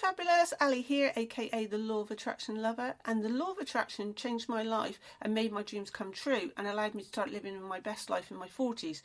fabulous, 0.00 0.54
Ali 0.62 0.80
here, 0.80 1.12
aka 1.14 1.66
the 1.66 1.76
Law 1.76 2.00
of 2.00 2.10
Attraction 2.10 2.62
Lover, 2.62 2.94
and 3.04 3.22
the 3.22 3.28
Law 3.28 3.50
of 3.50 3.58
Attraction 3.58 4.14
changed 4.14 4.48
my 4.48 4.62
life 4.62 4.98
and 5.20 5.34
made 5.34 5.52
my 5.52 5.62
dreams 5.62 5.90
come 5.90 6.10
true 6.10 6.52
and 6.56 6.66
allowed 6.66 6.94
me 6.94 7.02
to 7.02 7.08
start 7.08 7.30
living 7.30 7.60
my 7.60 7.80
best 7.80 8.08
life 8.08 8.30
in 8.30 8.38
my 8.38 8.48
40s. 8.48 9.02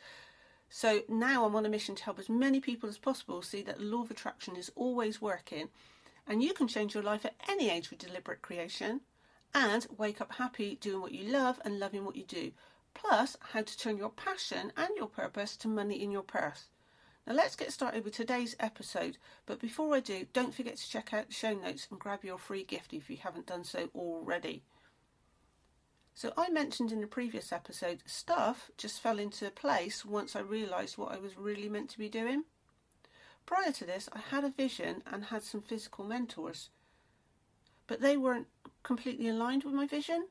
So 0.70 1.02
now 1.06 1.44
I'm 1.44 1.54
on 1.54 1.66
a 1.66 1.68
mission 1.68 1.96
to 1.96 2.04
help 2.04 2.18
as 2.18 2.30
many 2.30 2.60
people 2.60 2.88
as 2.88 2.96
possible 2.96 3.42
see 3.42 3.60
that 3.64 3.76
the 3.76 3.84
Law 3.84 4.04
of 4.04 4.10
Attraction 4.10 4.56
is 4.56 4.72
always 4.74 5.20
working 5.20 5.68
and 6.26 6.42
you 6.42 6.54
can 6.54 6.66
change 6.66 6.94
your 6.94 7.02
life 7.02 7.26
at 7.26 7.36
any 7.46 7.68
age 7.68 7.90
with 7.90 7.98
deliberate 7.98 8.40
creation 8.40 9.02
and 9.54 9.86
wake 9.98 10.22
up 10.22 10.32
happy 10.32 10.76
doing 10.80 11.02
what 11.02 11.12
you 11.12 11.30
love 11.30 11.60
and 11.66 11.78
loving 11.78 12.06
what 12.06 12.16
you 12.16 12.24
do. 12.24 12.52
Plus, 12.94 13.36
how 13.52 13.60
to 13.60 13.78
turn 13.78 13.98
your 13.98 14.08
passion 14.08 14.72
and 14.78 14.88
your 14.96 15.08
purpose 15.08 15.58
to 15.58 15.68
money 15.68 16.02
in 16.02 16.10
your 16.10 16.22
purse. 16.22 16.68
Now 17.26 17.34
let's 17.34 17.56
get 17.56 17.72
started 17.72 18.04
with 18.04 18.14
today's 18.14 18.54
episode, 18.60 19.18
but 19.46 19.60
before 19.60 19.96
I 19.96 20.00
do, 20.00 20.26
don't 20.32 20.54
forget 20.54 20.76
to 20.76 20.88
check 20.88 21.12
out 21.12 21.26
the 21.26 21.34
show 21.34 21.54
notes 21.54 21.88
and 21.90 21.98
grab 21.98 22.24
your 22.24 22.38
free 22.38 22.62
gift 22.62 22.92
if 22.92 23.10
you 23.10 23.16
haven't 23.16 23.46
done 23.46 23.64
so 23.64 23.88
already. 23.96 24.62
So 26.14 26.32
I 26.36 26.50
mentioned 26.50 26.92
in 26.92 27.00
the 27.00 27.08
previous 27.08 27.52
episode, 27.52 28.04
stuff 28.06 28.70
just 28.78 29.02
fell 29.02 29.18
into 29.18 29.50
place 29.50 30.04
once 30.04 30.36
I 30.36 30.40
realised 30.40 30.96
what 30.96 31.12
I 31.12 31.18
was 31.18 31.36
really 31.36 31.68
meant 31.68 31.90
to 31.90 31.98
be 31.98 32.08
doing. 32.08 32.44
Prior 33.44 33.72
to 33.72 33.84
this, 33.84 34.08
I 34.12 34.20
had 34.20 34.44
a 34.44 34.50
vision 34.50 35.02
and 35.06 35.24
had 35.24 35.42
some 35.42 35.62
physical 35.62 36.04
mentors, 36.04 36.70
but 37.88 38.00
they 38.00 38.16
weren't 38.16 38.46
completely 38.84 39.28
aligned 39.28 39.64
with 39.64 39.74
my 39.74 39.86
vision. 39.86 40.28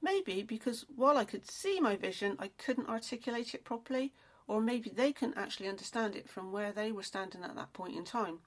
Maybe 0.00 0.42
because 0.42 0.86
while 0.94 1.18
I 1.18 1.24
could 1.24 1.50
see 1.50 1.78
my 1.78 1.96
vision, 1.96 2.36
I 2.38 2.48
couldn't 2.56 2.88
articulate 2.88 3.54
it 3.54 3.64
properly 3.64 4.14
or 4.48 4.60
maybe 4.60 4.90
they 4.90 5.12
couldn't 5.12 5.38
actually 5.38 5.68
understand 5.68 6.16
it 6.16 6.28
from 6.28 6.50
where 6.50 6.72
they 6.72 6.90
were 6.90 7.02
standing 7.02 7.44
at 7.44 7.54
that 7.54 7.72
point 7.74 7.94
in 7.94 8.04
time. 8.04 8.40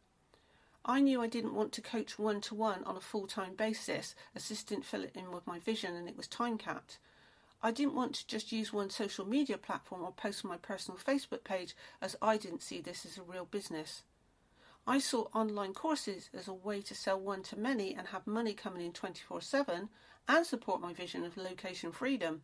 I 0.83 0.99
knew 0.99 1.21
I 1.21 1.27
didn't 1.27 1.53
want 1.53 1.71
to 1.73 1.81
coach 1.81 2.17
one 2.17 2.41
to 2.41 2.55
one 2.55 2.83
on 2.85 2.97
a 2.97 3.01
full 3.01 3.27
time 3.27 3.53
basis, 3.53 4.15
assistant 4.35 4.84
fill 4.84 5.03
it 5.03 5.15
in 5.15 5.31
with 5.31 5.45
my 5.45 5.59
vision, 5.59 5.95
and 5.95 6.09
it 6.09 6.17
was 6.17 6.27
time 6.27 6.57
capped. 6.57 6.98
I 7.61 7.70
didn't 7.70 7.93
want 7.93 8.15
to 8.15 8.27
just 8.27 8.51
use 8.51 8.73
one 8.73 8.89
social 8.89 9.27
media 9.27 9.59
platform 9.59 10.01
or 10.01 10.11
post 10.11 10.43
on 10.43 10.49
my 10.49 10.57
personal 10.57 10.99
Facebook 10.99 11.43
page, 11.43 11.76
as 12.01 12.15
I 12.20 12.37
didn't 12.37 12.63
see 12.63 12.81
this 12.81 13.05
as 13.05 13.20
a 13.20 13.21
real 13.21 13.45
business. 13.45 14.01
I 14.87 14.98
saw 14.98 15.27
online 15.35 15.76
courses 15.76 16.31
as 16.33 16.48
a 16.48 16.54
way 16.54 16.81
to 16.81 16.95
sell 16.95 17.20
one 17.20 17.43
to 17.43 17.59
many 17.59 17.93
and 17.93 18.07
have 18.07 18.26
money 18.26 18.55
coming 18.55 18.83
in 18.83 18.93
24 18.93 19.41
7 19.41 19.89
and 20.27 20.45
support 20.45 20.81
my 20.81 20.93
vision 20.93 21.23
of 21.23 21.37
location 21.37 21.91
freedom. 21.91 22.41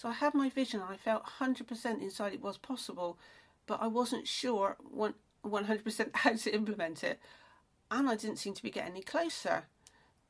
So 0.00 0.08
I 0.08 0.12
had 0.12 0.32
my 0.32 0.48
vision 0.48 0.80
and 0.80 0.88
I 0.90 0.96
felt 0.96 1.26
100% 1.40 2.00
inside 2.00 2.32
it 2.32 2.40
was 2.40 2.56
possible, 2.56 3.18
but 3.66 3.82
I 3.82 3.86
wasn't 3.86 4.26
sure 4.26 4.78
100% 4.96 6.10
how 6.14 6.32
to 6.32 6.54
implement 6.54 7.04
it. 7.04 7.20
And 7.90 8.08
I 8.08 8.16
didn't 8.16 8.38
seem 8.38 8.54
to 8.54 8.62
be 8.62 8.70
getting 8.70 8.92
any 8.92 9.02
closer. 9.02 9.64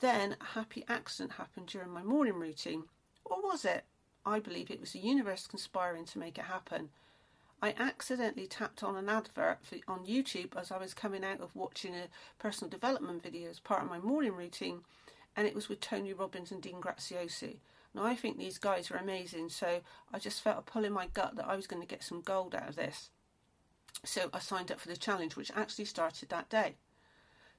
Then 0.00 0.34
a 0.40 0.44
happy 0.58 0.84
accident 0.88 1.34
happened 1.34 1.68
during 1.68 1.90
my 1.90 2.02
morning 2.02 2.34
routine. 2.34 2.82
Or 3.24 3.40
was 3.42 3.64
it? 3.64 3.84
I 4.26 4.40
believe 4.40 4.72
it 4.72 4.80
was 4.80 4.90
the 4.90 4.98
universe 4.98 5.46
conspiring 5.46 6.04
to 6.06 6.18
make 6.18 6.36
it 6.36 6.46
happen. 6.46 6.88
I 7.62 7.76
accidentally 7.78 8.48
tapped 8.48 8.82
on 8.82 8.96
an 8.96 9.08
advert 9.08 9.58
on 9.86 10.04
YouTube 10.04 10.56
as 10.56 10.72
I 10.72 10.78
was 10.78 10.94
coming 10.94 11.22
out 11.22 11.40
of 11.40 11.54
watching 11.54 11.94
a 11.94 12.08
personal 12.40 12.70
development 12.70 13.22
video 13.22 13.48
as 13.48 13.60
part 13.60 13.84
of 13.84 13.88
my 13.88 14.00
morning 14.00 14.34
routine, 14.34 14.80
and 15.36 15.46
it 15.46 15.54
was 15.54 15.68
with 15.68 15.78
Tony 15.78 16.12
Robbins 16.12 16.50
and 16.50 16.60
Dean 16.60 16.80
Graziosi. 16.80 17.58
Now, 17.94 18.04
I 18.04 18.14
think 18.14 18.38
these 18.38 18.58
guys 18.58 18.90
are 18.90 18.96
amazing, 18.96 19.48
so 19.48 19.80
I 20.12 20.18
just 20.18 20.42
felt 20.42 20.58
a 20.58 20.62
pull 20.62 20.84
in 20.84 20.92
my 20.92 21.08
gut 21.08 21.36
that 21.36 21.48
I 21.48 21.56
was 21.56 21.66
going 21.66 21.82
to 21.82 21.88
get 21.88 22.04
some 22.04 22.20
gold 22.20 22.54
out 22.54 22.68
of 22.68 22.76
this. 22.76 23.10
So 24.04 24.30
I 24.32 24.38
signed 24.38 24.70
up 24.70 24.78
for 24.80 24.88
the 24.88 24.96
challenge, 24.96 25.36
which 25.36 25.50
actually 25.54 25.86
started 25.86 26.28
that 26.28 26.48
day. 26.48 26.76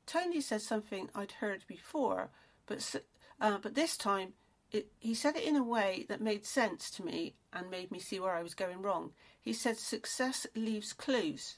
Tony 0.06 0.42
said 0.42 0.62
something 0.62 1.10
I'd 1.14 1.34
heard 1.34 1.64
before, 1.68 2.30
but 2.66 2.96
uh, 3.40 3.58
but 3.62 3.76
this 3.76 3.98
time 3.98 4.34
it, 4.72 4.88
he 5.00 5.14
said 5.14 5.36
it 5.36 5.44
in 5.44 5.56
a 5.56 5.64
way 5.64 6.06
that 6.10 6.22
made 6.22 6.46
sense 6.46 6.90
to 6.92 7.04
me 7.06 7.36
and 7.54 7.70
made 7.70 7.92
me 7.92 8.00
see 8.00 8.20
where 8.20 8.34
I 8.34 8.44
was 8.44 8.54
going 8.54 8.82
wrong. 8.82 9.12
He 9.40 9.54
said 9.54 9.78
success 9.78 10.48
leaves 10.56 10.94
clues. 10.94 11.58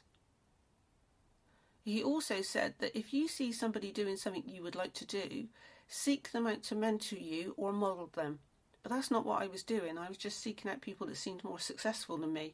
He 1.84 2.04
also 2.04 2.42
said 2.42 2.76
that 2.80 2.98
if 2.98 3.14
you 3.14 3.28
see 3.28 3.52
somebody 3.52 3.92
doing 3.92 4.18
something 4.18 4.44
you 4.46 4.64
would 4.64 4.76
like 4.76 4.94
to 4.94 5.06
do, 5.06 5.48
seek 5.88 6.32
them 6.32 6.48
out 6.48 6.64
to 6.64 6.76
mentor 6.76 7.18
you 7.18 7.54
or 7.58 7.74
model 7.74 8.10
them. 8.14 8.40
But 8.84 8.92
that's 8.92 9.10
not 9.10 9.26
what 9.26 9.42
I 9.42 9.48
was 9.48 9.64
doing. 9.64 9.98
I 9.98 10.10
was 10.10 10.18
just 10.18 10.42
seeking 10.42 10.70
out 10.70 10.82
people 10.82 11.08
that 11.08 11.18
seemed 11.18 11.44
more 11.44 11.60
successful 11.60 12.18
than 12.18 12.34
me. 12.34 12.54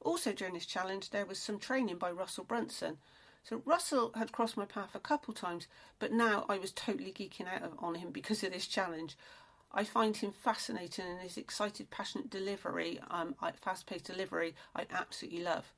Also, 0.00 0.32
during 0.32 0.54
this 0.54 0.66
challenge, 0.66 1.10
there 1.10 1.24
was 1.24 1.38
some 1.38 1.58
training 1.58 1.96
by 1.96 2.10
Russell 2.10 2.44
Brunson. 2.44 2.98
So, 3.42 3.62
Russell 3.64 4.12
had 4.14 4.30
crossed 4.30 4.56
my 4.56 4.66
path 4.66 4.94
a 4.94 5.00
couple 5.00 5.32
times, 5.32 5.66
but 5.98 6.12
now 6.12 6.44
I 6.48 6.58
was 6.58 6.70
totally 6.70 7.12
geeking 7.12 7.48
out 7.48 7.72
on 7.78 7.94
him 7.96 8.10
because 8.10 8.42
of 8.42 8.52
this 8.52 8.66
challenge. 8.66 9.16
I 9.72 9.84
find 9.84 10.14
him 10.14 10.32
fascinating 10.32 11.06
and 11.06 11.20
his 11.20 11.38
excited, 11.38 11.90
passionate 11.90 12.28
delivery, 12.28 13.00
um, 13.10 13.34
fast 13.62 13.86
paced 13.86 14.04
delivery, 14.04 14.54
I 14.76 14.86
absolutely 14.90 15.42
love. 15.42 15.72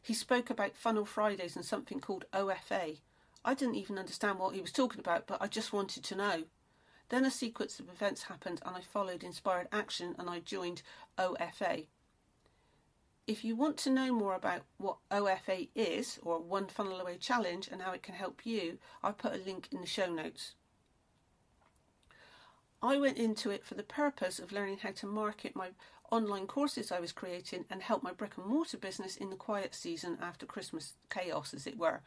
He 0.00 0.14
spoke 0.14 0.48
about 0.48 0.74
Funnel 0.74 1.04
Fridays 1.04 1.54
and 1.54 1.64
something 1.64 2.00
called 2.00 2.24
OFA. 2.32 2.98
I 3.44 3.54
didn't 3.54 3.74
even 3.74 3.98
understand 3.98 4.38
what 4.38 4.54
he 4.54 4.60
was 4.60 4.72
talking 4.72 5.00
about, 5.00 5.26
but 5.26 5.42
I 5.42 5.48
just 5.48 5.72
wanted 5.72 6.02
to 6.04 6.14
know. 6.14 6.44
Then 7.08 7.24
a 7.24 7.30
sequence 7.30 7.78
of 7.78 7.88
events 7.88 8.24
happened 8.24 8.60
and 8.64 8.76
I 8.76 8.80
followed 8.80 9.22
inspired 9.22 9.68
action 9.70 10.14
and 10.18 10.28
I 10.28 10.40
joined 10.40 10.82
OFA. 11.18 11.86
If 13.26 13.44
you 13.44 13.56
want 13.56 13.76
to 13.78 13.90
know 13.90 14.12
more 14.12 14.34
about 14.34 14.62
what 14.78 14.98
OFA 15.10 15.68
is, 15.74 16.20
or 16.22 16.38
One 16.38 16.68
Funnel 16.68 17.00
Away 17.00 17.16
Challenge, 17.16 17.68
and 17.68 17.82
how 17.82 17.90
it 17.90 18.04
can 18.04 18.14
help 18.14 18.46
you, 18.46 18.78
I 19.02 19.10
put 19.10 19.34
a 19.34 19.38
link 19.38 19.68
in 19.72 19.80
the 19.80 19.86
show 19.86 20.06
notes. 20.06 20.54
I 22.80 22.98
went 22.98 23.18
into 23.18 23.50
it 23.50 23.64
for 23.64 23.74
the 23.74 23.82
purpose 23.82 24.38
of 24.38 24.52
learning 24.52 24.78
how 24.78 24.92
to 24.92 25.06
market 25.06 25.56
my 25.56 25.70
online 26.12 26.46
courses 26.46 26.92
I 26.92 27.00
was 27.00 27.10
creating 27.10 27.64
and 27.68 27.82
help 27.82 28.02
my 28.02 28.12
brick 28.12 28.36
and 28.36 28.46
mortar 28.46 28.76
business 28.76 29.16
in 29.16 29.30
the 29.30 29.36
quiet 29.36 29.74
season 29.74 30.18
after 30.20 30.46
Christmas 30.46 30.94
chaos, 31.10 31.52
as 31.52 31.66
it 31.66 31.78
were. 31.78 32.02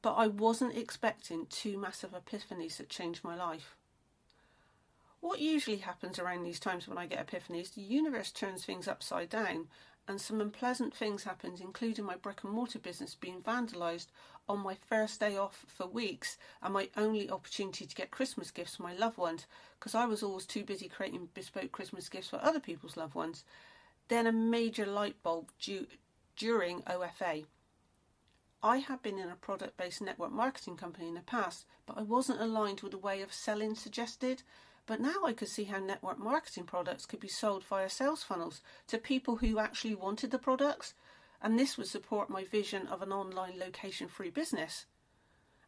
But 0.00 0.14
I 0.14 0.26
wasn't 0.26 0.76
expecting 0.76 1.46
two 1.46 1.76
massive 1.76 2.12
epiphanies 2.12 2.78
that 2.78 2.88
changed 2.88 3.24
my 3.24 3.36
life. 3.36 3.76
What 5.20 5.40
usually 5.40 5.78
happens 5.78 6.18
around 6.18 6.44
these 6.44 6.60
times 6.60 6.86
when 6.86 6.98
I 6.98 7.06
get 7.06 7.26
epiphanies, 7.26 7.74
the 7.74 7.82
universe 7.82 8.30
turns 8.30 8.64
things 8.64 8.86
upside 8.86 9.30
down 9.30 9.68
and 10.08 10.20
some 10.20 10.40
unpleasant 10.40 10.94
things 10.94 11.24
happened, 11.24 11.60
including 11.60 12.04
my 12.04 12.14
brick 12.14 12.44
and 12.44 12.52
mortar 12.52 12.78
business 12.78 13.14
being 13.14 13.40
vandalised 13.42 14.06
on 14.48 14.60
my 14.60 14.76
first 14.88 15.18
day 15.18 15.36
off 15.36 15.64
for 15.66 15.86
weeks 15.86 16.38
and 16.62 16.72
my 16.72 16.88
only 16.96 17.28
opportunity 17.28 17.84
to 17.84 17.94
get 17.94 18.12
Christmas 18.12 18.50
gifts 18.52 18.76
for 18.76 18.84
my 18.84 18.94
loved 18.94 19.18
ones 19.18 19.46
because 19.78 19.94
I 19.94 20.04
was 20.04 20.22
always 20.22 20.46
too 20.46 20.62
busy 20.64 20.88
creating 20.88 21.28
bespoke 21.34 21.72
Christmas 21.72 22.08
gifts 22.08 22.28
for 22.28 22.40
other 22.42 22.60
people's 22.60 22.96
loved 22.96 23.14
ones. 23.14 23.42
Then 24.08 24.26
a 24.26 24.32
major 24.32 24.86
light 24.86 25.20
bulb 25.24 25.50
due, 25.58 25.86
during 26.36 26.82
OFA. 26.82 27.46
I 28.62 28.78
had 28.78 29.02
been 29.02 29.18
in 29.18 29.28
a 29.28 29.36
product 29.36 29.76
based 29.76 30.00
network 30.00 30.32
marketing 30.32 30.76
company 30.76 31.08
in 31.08 31.14
the 31.14 31.20
past, 31.20 31.66
but 31.84 31.98
I 31.98 32.02
wasn't 32.02 32.40
aligned 32.40 32.80
with 32.80 32.92
the 32.92 32.98
way 32.98 33.22
of 33.22 33.32
selling 33.32 33.74
suggested. 33.74 34.42
But 34.86 35.00
now 35.00 35.24
I 35.24 35.32
could 35.32 35.48
see 35.48 35.64
how 35.64 35.80
network 35.80 36.18
marketing 36.18 36.64
products 36.64 37.06
could 37.06 37.18
be 37.18 37.28
sold 37.28 37.64
via 37.64 37.90
sales 37.90 38.22
funnels 38.22 38.60
to 38.86 38.98
people 38.98 39.36
who 39.36 39.58
actually 39.58 39.96
wanted 39.96 40.30
the 40.30 40.38
products, 40.38 40.94
and 41.42 41.58
this 41.58 41.76
would 41.76 41.88
support 41.88 42.30
my 42.30 42.44
vision 42.44 42.86
of 42.86 43.02
an 43.02 43.12
online 43.12 43.58
location 43.58 44.06
free 44.06 44.30
business. 44.30 44.86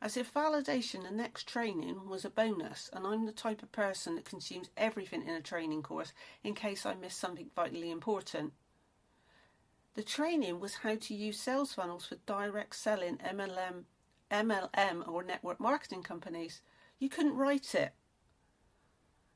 As 0.00 0.16
if 0.16 0.32
validation 0.32 1.04
and 1.04 1.16
next 1.16 1.48
training 1.48 2.08
was 2.08 2.24
a 2.24 2.30
bonus, 2.30 2.88
and 2.92 3.04
I'm 3.04 3.26
the 3.26 3.32
type 3.32 3.64
of 3.64 3.72
person 3.72 4.14
that 4.14 4.24
consumes 4.24 4.70
everything 4.76 5.26
in 5.26 5.34
a 5.34 5.40
training 5.40 5.82
course 5.82 6.12
in 6.44 6.54
case 6.54 6.86
I 6.86 6.94
miss 6.94 7.16
something 7.16 7.50
vitally 7.56 7.90
important. 7.90 8.52
The 9.94 10.04
training 10.04 10.60
was 10.60 10.76
how 10.76 10.94
to 10.94 11.14
use 11.14 11.40
sales 11.40 11.74
funnels 11.74 12.06
for 12.06 12.14
direct 12.24 12.76
selling 12.76 13.16
MLM, 13.16 13.86
MLM 14.30 15.08
or 15.08 15.25
network 15.25 15.58
marketing 15.58 16.04
companies. 16.04 16.60
You 17.00 17.08
couldn't 17.08 17.37
write 17.37 17.75
it. 17.75 17.93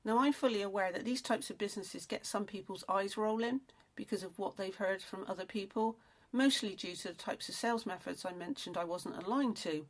Now, 0.05 0.19
I'm 0.19 0.33
fully 0.33 0.63
aware 0.63 0.91
that 0.91 1.05
these 1.05 1.23
types 1.23 1.49
of 1.49 1.59
businesses 1.59 2.07
get 2.07 2.27
some 2.27 2.45
people's 2.45 2.85
eyes 2.89 3.17
rolling 3.17 3.61
because 3.95 4.25
of 4.25 4.37
what 4.39 4.57
they've 4.57 4.75
heard 4.75 5.01
from 5.01 5.25
other 5.29 5.45
people, 5.45 5.97
mostly 6.33 6.75
due 6.75 6.97
to 6.97 7.09
the 7.09 7.15
types 7.15 7.49
of 7.49 7.55
sales 7.55 7.87
methods 7.87 8.25
I 8.25 8.33
mentioned 8.33 8.77
I 8.77 8.85
wasn't 8.85 9.23
aligned 9.23 9.57
to. 9.59 9.87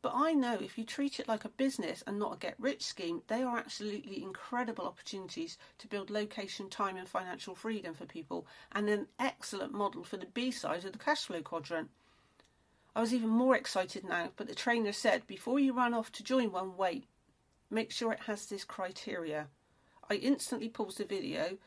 But 0.00 0.12
I 0.14 0.32
know 0.32 0.54
if 0.54 0.78
you 0.78 0.84
treat 0.84 1.20
it 1.20 1.28
like 1.28 1.44
a 1.44 1.50
business 1.50 2.02
and 2.06 2.18
not 2.18 2.34
a 2.34 2.38
get 2.38 2.54
rich 2.58 2.82
scheme, 2.84 3.22
they 3.26 3.42
are 3.42 3.58
absolutely 3.58 4.22
incredible 4.22 4.86
opportunities 4.86 5.58
to 5.78 5.88
build 5.88 6.08
location, 6.08 6.70
time, 6.70 6.96
and 6.96 7.08
financial 7.08 7.54
freedom 7.54 7.92
for 7.94 8.06
people, 8.06 8.46
and 8.72 8.88
an 8.88 9.08
excellent 9.18 9.74
model 9.74 10.04
for 10.04 10.16
the 10.16 10.26
B 10.26 10.50
side 10.50 10.84
of 10.84 10.92
the 10.92 10.98
cash 10.98 11.24
flow 11.26 11.42
quadrant. 11.42 11.90
I 12.96 13.00
was 13.00 13.12
even 13.12 13.28
more 13.28 13.56
excited 13.56 14.04
now, 14.04 14.30
but 14.36 14.46
the 14.46 14.54
trainer 14.54 14.92
said, 14.92 15.26
before 15.26 15.58
you 15.58 15.74
run 15.74 15.92
off 15.92 16.12
to 16.12 16.22
join 16.22 16.52
one, 16.52 16.76
wait 16.76 17.04
make 17.70 17.90
sure 17.90 18.12
it 18.12 18.20
has 18.20 18.46
this 18.46 18.64
criteria. 18.64 19.48
I 20.10 20.14
instantly 20.14 20.68
paused 20.68 20.98
the 20.98 21.04
video 21.04 21.58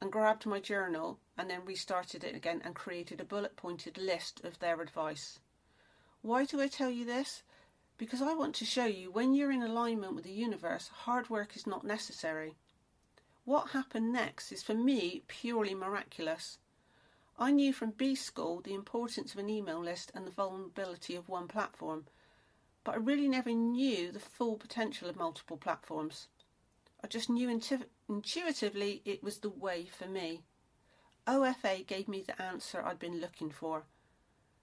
and 0.00 0.12
grabbed 0.12 0.46
my 0.46 0.60
journal 0.60 1.18
and 1.36 1.48
then 1.50 1.64
restarted 1.64 2.24
it 2.24 2.34
again 2.34 2.62
and 2.64 2.74
created 2.74 3.20
a 3.20 3.24
bullet 3.24 3.56
pointed 3.56 3.98
list 3.98 4.44
of 4.44 4.58
their 4.58 4.80
advice. 4.80 5.40
Why 6.20 6.44
do 6.44 6.60
I 6.60 6.68
tell 6.68 6.90
you 6.90 7.04
this? 7.04 7.42
because 8.02 8.20
I 8.20 8.34
want 8.34 8.56
to 8.56 8.64
show 8.64 8.84
you 8.84 9.12
when 9.12 9.32
you're 9.32 9.52
in 9.52 9.62
alignment 9.62 10.16
with 10.16 10.24
the 10.24 10.32
universe, 10.32 10.88
hard 10.88 11.30
work 11.30 11.54
is 11.54 11.68
not 11.68 11.84
necessary. 11.84 12.56
What 13.44 13.70
happened 13.70 14.12
next 14.12 14.50
is 14.50 14.60
for 14.60 14.74
me 14.74 15.22
purely 15.28 15.72
miraculous. 15.72 16.58
I 17.38 17.52
knew 17.52 17.72
from 17.72 17.92
B 17.92 18.16
school 18.16 18.60
the 18.60 18.74
importance 18.74 19.34
of 19.34 19.38
an 19.38 19.48
email 19.48 19.80
list 19.80 20.10
and 20.16 20.26
the 20.26 20.32
vulnerability 20.32 21.14
of 21.14 21.28
one 21.28 21.46
platform, 21.46 22.06
but 22.84 22.94
I 22.94 22.98
really 22.98 23.28
never 23.28 23.50
knew 23.50 24.10
the 24.12 24.20
full 24.20 24.56
potential 24.56 25.08
of 25.08 25.16
multiple 25.16 25.56
platforms. 25.56 26.28
I 27.02 27.06
just 27.06 27.30
knew 27.30 27.48
intu- 27.48 27.86
intuitively 28.08 29.02
it 29.04 29.22
was 29.22 29.38
the 29.38 29.50
way 29.50 29.86
for 29.86 30.06
me. 30.06 30.42
OFA 31.26 31.86
gave 31.86 32.08
me 32.08 32.22
the 32.22 32.40
answer 32.40 32.82
I'd 32.84 32.98
been 32.98 33.20
looking 33.20 33.50
for. 33.50 33.84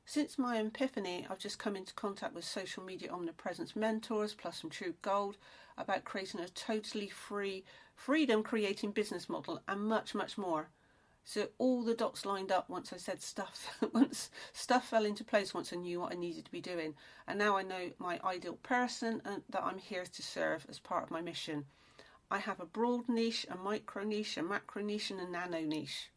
Since 0.06 0.40
my 0.40 0.58
epiphany, 0.58 1.28
I've 1.30 1.38
just 1.38 1.60
come 1.60 1.76
into 1.76 1.94
contact 1.94 2.34
with 2.34 2.44
social 2.44 2.84
media 2.84 3.12
omnipresence 3.12 3.76
mentors, 3.76 4.34
plus 4.34 4.60
some 4.60 4.70
true 4.70 4.96
gold, 5.02 5.38
about 5.78 6.04
creating 6.04 6.40
a 6.40 6.50
totally 6.50 7.10
free, 7.10 7.64
freedom 7.96 8.42
creating 8.42 8.92
business 8.92 9.30
model, 9.30 9.62
and 9.68 9.82
much, 9.82 10.16
much 10.16 10.38
more. 10.38 10.70
So 11.24 11.50
all 11.58 11.84
the 11.84 11.94
dots 11.94 12.26
lined 12.26 12.52
up 12.52 12.70
once 12.70 12.92
I 12.92 12.98
said 12.98 13.22
stuff. 13.22 13.78
once 13.94 14.30
stuff 14.52 14.88
fell 14.88 15.06
into 15.06 15.24
place 15.24 15.54
once 15.54 15.72
I 15.72 15.76
knew 15.76 16.00
what 16.00 16.14
I 16.14 16.16
needed 16.16 16.46
to 16.46 16.52
be 16.52 16.62
doing, 16.62 16.96
and 17.28 17.38
now 17.38 17.56
I 17.56 17.62
know 17.62 17.92
my 18.00 18.20
ideal 18.24 18.58
person 18.64 19.22
and 19.26 19.44
that 19.50 19.64
I'm 19.64 19.78
here 19.78 20.06
to 20.06 20.22
serve 20.24 20.66
as 20.70 20.80
part 20.80 21.04
of 21.04 21.12
my 21.12 21.22
mission. 21.22 21.66
I 22.32 22.40
have 22.40 22.60
a 22.60 22.66
broad 22.66 23.10
niche, 23.10 23.46
a 23.50 23.56
micro 23.56 24.04
niche, 24.04 24.38
a 24.38 24.44
macro 24.44 24.84
niche, 24.84 25.12
and 25.12 25.20
a 25.20 25.28
nano 25.28 25.62
niche. 25.62 26.10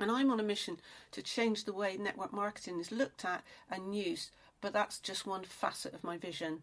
And 0.00 0.10
I'm 0.10 0.30
on 0.30 0.40
a 0.40 0.42
mission 0.42 0.80
to 1.12 1.22
change 1.22 1.64
the 1.64 1.72
way 1.72 1.96
network 1.96 2.32
marketing 2.32 2.80
is 2.80 2.90
looked 2.90 3.24
at 3.24 3.44
and 3.70 3.94
used, 3.94 4.30
but 4.60 4.72
that's 4.72 4.98
just 4.98 5.26
one 5.26 5.44
facet 5.44 5.94
of 5.94 6.02
my 6.02 6.16
vision. 6.16 6.62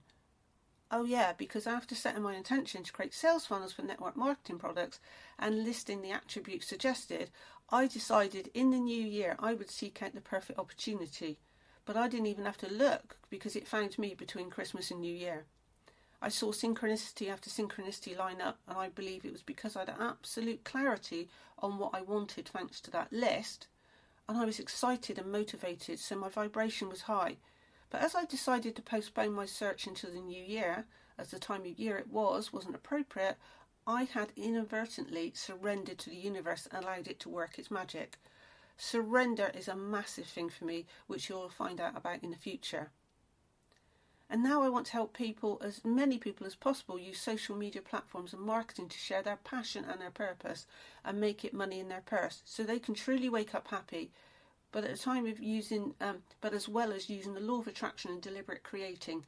Oh, 0.92 1.04
yeah, 1.04 1.34
because 1.38 1.68
after 1.68 1.94
setting 1.94 2.24
my 2.24 2.34
intention 2.34 2.82
to 2.84 2.92
create 2.92 3.14
sales 3.14 3.46
funnels 3.46 3.74
for 3.74 3.84
network 3.84 4.18
marketing 4.18 4.58
products 4.58 5.00
and 5.38 5.64
listing 5.64 6.02
the 6.02 6.12
attributes 6.12 6.66
suggested, 6.66 7.30
I 7.70 7.86
decided 7.86 8.50
in 8.56 8.72
the 8.72 8.80
new 8.80 9.04
year 9.04 9.36
I 9.38 9.54
would 9.54 9.70
seek 9.70 10.02
out 10.02 10.16
the 10.16 10.22
perfect 10.22 10.58
opportunity. 10.58 11.38
But 11.86 11.96
I 11.96 12.08
didn't 12.08 12.26
even 12.26 12.46
have 12.46 12.58
to 12.58 12.74
look 12.74 13.18
because 13.30 13.56
it 13.56 13.68
found 13.68 14.00
me 14.00 14.16
between 14.16 14.50
Christmas 14.50 14.90
and 14.90 15.02
New 15.02 15.14
Year. 15.14 15.46
I 16.22 16.30
saw 16.30 16.52
synchronicity 16.52 17.30
after 17.30 17.52
synchronicity 17.52 18.18
line 18.18 18.42
up, 18.42 18.58
and 18.68 18.78
I 18.78 18.90
believe 18.90 19.26
it 19.26 19.32
was 19.32 19.44
because 19.44 19.76
I 19.76 19.82
had 19.82 19.96
absolute 20.00 20.64
clarity 20.64 21.30
on 21.60 21.78
what 21.78 21.94
I 21.94 22.02
wanted 22.02 22.48
thanks 22.50 22.82
to 22.82 22.92
that 22.92 23.14
list, 23.14 23.68
and 24.28 24.38
I 24.38 24.46
was 24.46 24.60
excited 24.60 25.18
and 25.18 25.32
motivated, 25.32 26.00
so 26.00 26.16
my 26.16 26.30
vibration 26.30 26.90
was 26.90 27.02
high 27.02 27.38
but 27.90 28.02
as 28.02 28.16
I 28.16 28.26
decided 28.26 28.76
to 28.76 28.82
postpone 28.82 29.34
my 29.34 29.46
search 29.46 29.88
until 29.88 30.12
the 30.12 30.22
new 30.22 30.44
year, 30.44 30.86
as 31.18 31.32
the 31.32 31.40
time 31.40 31.62
of 31.62 31.80
year 31.80 31.98
it 31.98 32.08
was 32.08 32.54
wasn't 32.54 32.76
appropriate, 32.76 33.38
I 33.88 34.04
had 34.04 34.32
inadvertently 34.36 35.32
surrendered 35.36 35.98
to 36.00 36.10
the 36.10 36.16
universe 36.16 36.68
and 36.72 36.84
allowed 36.84 37.08
it 37.08 37.20
to 37.22 37.30
work 37.30 37.58
its 37.58 37.72
magic. 37.72 38.18
Surrender 38.78 39.52
is 39.56 39.68
a 39.68 39.76
massive 39.76 40.28
thing 40.28 40.50
for 40.50 40.66
me, 40.66 40.86
which 41.08 41.28
you'll 41.28 41.50
find 41.50 41.82
out 41.82 41.98
about 41.98 42.24
in 42.24 42.30
the 42.30 42.38
future. 42.38 42.92
And 44.30 44.44
now 44.44 44.62
I 44.62 44.70
want 44.70 44.86
to 44.88 44.94
help 44.94 45.14
people, 45.14 45.60
as 45.64 45.84
many 45.84 46.20
people 46.20 46.46
as 46.46 46.54
possible, 46.54 47.00
use 47.00 47.20
social 47.20 47.56
media 47.56 47.82
platforms 47.82 48.32
and 48.32 48.44
marketing 48.44 48.88
to 48.90 48.98
share 48.98 49.24
their 49.24 49.38
passion 49.38 49.84
and 49.84 50.00
their 50.00 50.12
purpose 50.12 50.68
and 51.04 51.20
make 51.20 51.44
it 51.44 51.54
money 51.54 51.80
in 51.80 51.90
their 51.90 52.04
purse 52.06 52.44
so 52.46 52.64
they 52.64 52.78
can 52.78 52.94
truly 52.94 53.28
wake 53.28 53.56
up 53.56 53.70
happy 53.70 54.12
but 54.72 54.84
at 54.84 54.92
a 54.92 55.02
time 55.02 55.26
of 55.26 55.40
using, 55.40 55.96
um, 56.00 56.18
but 56.42 56.54
as 56.54 56.68
well 56.68 56.92
as 56.92 57.10
using 57.10 57.34
the 57.34 57.40
law 57.40 57.60
of 57.60 57.68
attraction 57.68 58.12
and 58.12 58.22
deliberate 58.22 58.64
creating, 58.64 59.26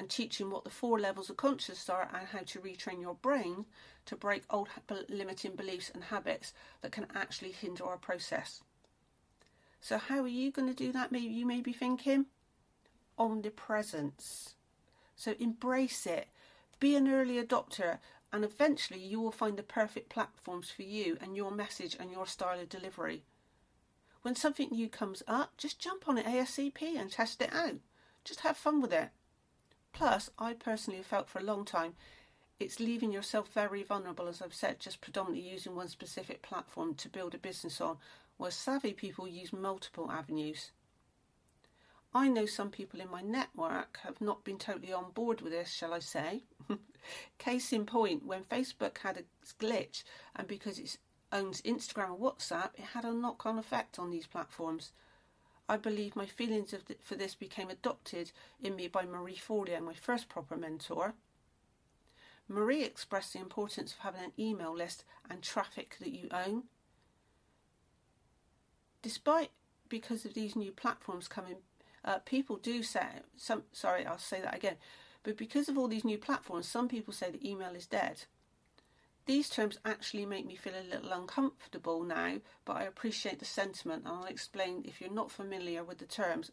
and 0.00 0.08
teaching 0.08 0.50
what 0.50 0.64
the 0.64 0.70
four 0.70 0.98
levels 0.98 1.28
of 1.28 1.36
consciousness 1.36 1.90
are 1.90 2.08
and 2.14 2.28
how 2.28 2.38
to 2.38 2.58
retrain 2.60 3.02
your 3.02 3.16
brain 3.16 3.66
to 4.06 4.16
break 4.16 4.44
old 4.48 4.68
limiting 5.10 5.54
beliefs 5.54 5.90
and 5.92 6.04
habits 6.04 6.54
that 6.80 6.90
can 6.90 7.06
actually 7.14 7.52
hinder 7.52 7.84
our 7.84 7.98
process. 7.98 8.62
So, 9.82 9.98
how 9.98 10.20
are 10.20 10.28
you 10.28 10.50
going 10.50 10.68
to 10.68 10.74
do 10.74 10.90
that? 10.92 11.12
Maybe 11.12 11.34
you 11.34 11.46
may 11.46 11.60
be 11.60 11.74
thinking 11.74 12.26
omnipresence. 13.18 14.54
So, 15.16 15.34
embrace 15.38 16.06
it, 16.06 16.28
be 16.78 16.96
an 16.96 17.06
early 17.06 17.42
adopter, 17.42 17.98
and 18.32 18.42
eventually 18.42 19.00
you 19.00 19.20
will 19.20 19.32
find 19.32 19.58
the 19.58 19.62
perfect 19.62 20.08
platforms 20.08 20.70
for 20.70 20.82
you 20.82 21.18
and 21.20 21.36
your 21.36 21.50
message 21.50 21.96
and 22.00 22.10
your 22.10 22.26
style 22.26 22.58
of 22.58 22.68
delivery. 22.70 23.22
When 24.22 24.34
something 24.34 24.68
new 24.70 24.88
comes 24.88 25.22
up, 25.26 25.56
just 25.56 25.78
jump 25.78 26.08
on 26.08 26.18
it 26.18 26.26
ASAP 26.26 26.82
and 26.82 27.10
test 27.10 27.40
it 27.40 27.52
out. 27.52 27.76
Just 28.24 28.40
have 28.40 28.56
fun 28.56 28.80
with 28.80 28.92
it. 28.92 29.10
Plus, 29.92 30.30
I 30.38 30.52
personally 30.52 30.98
have 30.98 31.06
felt 31.06 31.28
for 31.28 31.38
a 31.38 31.44
long 31.44 31.64
time 31.64 31.94
it's 32.60 32.78
leaving 32.78 33.10
yourself 33.10 33.48
very 33.54 33.82
vulnerable, 33.82 34.28
as 34.28 34.42
I've 34.42 34.52
said, 34.52 34.78
just 34.78 35.00
predominantly 35.00 35.50
using 35.50 35.74
one 35.74 35.88
specific 35.88 36.42
platform 36.42 36.94
to 36.96 37.08
build 37.08 37.34
a 37.34 37.38
business 37.38 37.80
on, 37.80 37.96
where 38.36 38.50
savvy 38.50 38.92
people 38.92 39.26
use 39.26 39.50
multiple 39.50 40.10
avenues. 40.10 40.70
I 42.12 42.28
know 42.28 42.44
some 42.44 42.70
people 42.70 43.00
in 43.00 43.10
my 43.10 43.22
network 43.22 44.00
have 44.02 44.20
not 44.20 44.44
been 44.44 44.58
totally 44.58 44.92
on 44.92 45.12
board 45.12 45.40
with 45.40 45.52
this, 45.52 45.72
shall 45.72 45.94
I 45.94 46.00
say. 46.00 46.42
Case 47.38 47.72
in 47.72 47.86
point, 47.86 48.26
when 48.26 48.42
Facebook 48.44 48.98
had 48.98 49.16
a 49.16 49.54
glitch, 49.58 50.02
and 50.36 50.46
because 50.46 50.78
it's 50.78 50.98
owns 51.32 51.62
Instagram 51.62 52.14
and 52.14 52.18
WhatsApp, 52.20 52.70
it 52.76 52.84
had 52.94 53.04
a 53.04 53.12
knock 53.12 53.46
on 53.46 53.58
effect 53.58 53.98
on 53.98 54.10
these 54.10 54.26
platforms. 54.26 54.92
I 55.68 55.76
believe 55.76 56.16
my 56.16 56.26
feelings 56.26 56.70
th- 56.70 56.98
for 57.00 57.14
this 57.14 57.34
became 57.34 57.70
adopted 57.70 58.32
in 58.60 58.74
me 58.74 58.88
by 58.88 59.04
Marie 59.04 59.36
Forleo, 59.36 59.80
my 59.80 59.94
first 59.94 60.28
proper 60.28 60.56
mentor. 60.56 61.14
Marie 62.48 62.82
expressed 62.82 63.32
the 63.32 63.38
importance 63.38 63.92
of 63.92 64.00
having 64.00 64.24
an 64.24 64.32
email 64.36 64.74
list 64.74 65.04
and 65.30 65.40
traffic 65.40 65.96
that 66.00 66.10
you 66.10 66.28
own. 66.32 66.64
Despite 69.02 69.50
because 69.88 70.24
of 70.24 70.34
these 70.34 70.56
new 70.56 70.72
platforms 70.72 71.28
coming, 71.28 71.56
uh, 72.04 72.18
people 72.18 72.56
do 72.56 72.82
say 72.82 73.06
some. 73.36 73.62
Sorry, 73.72 74.04
I'll 74.04 74.18
say 74.18 74.40
that 74.40 74.56
again. 74.56 74.76
But 75.22 75.36
because 75.36 75.68
of 75.68 75.78
all 75.78 75.86
these 75.86 76.04
new 76.04 76.18
platforms, 76.18 76.66
some 76.66 76.88
people 76.88 77.12
say 77.12 77.30
that 77.30 77.44
email 77.44 77.74
is 77.76 77.86
dead. 77.86 78.24
These 79.26 79.50
terms 79.50 79.78
actually 79.84 80.26
make 80.26 80.46
me 80.46 80.56
feel 80.56 80.74
a 80.74 80.90
little 80.90 81.12
uncomfortable 81.12 82.02
now, 82.02 82.40
but 82.64 82.76
I 82.76 82.84
appreciate 82.84 83.38
the 83.38 83.44
sentiment 83.44 84.04
and 84.04 84.12
I'll 84.12 84.24
explain 84.24 84.82
if 84.84 85.00
you're 85.00 85.12
not 85.12 85.30
familiar 85.30 85.84
with 85.84 85.98
the 85.98 86.06
terms 86.06 86.50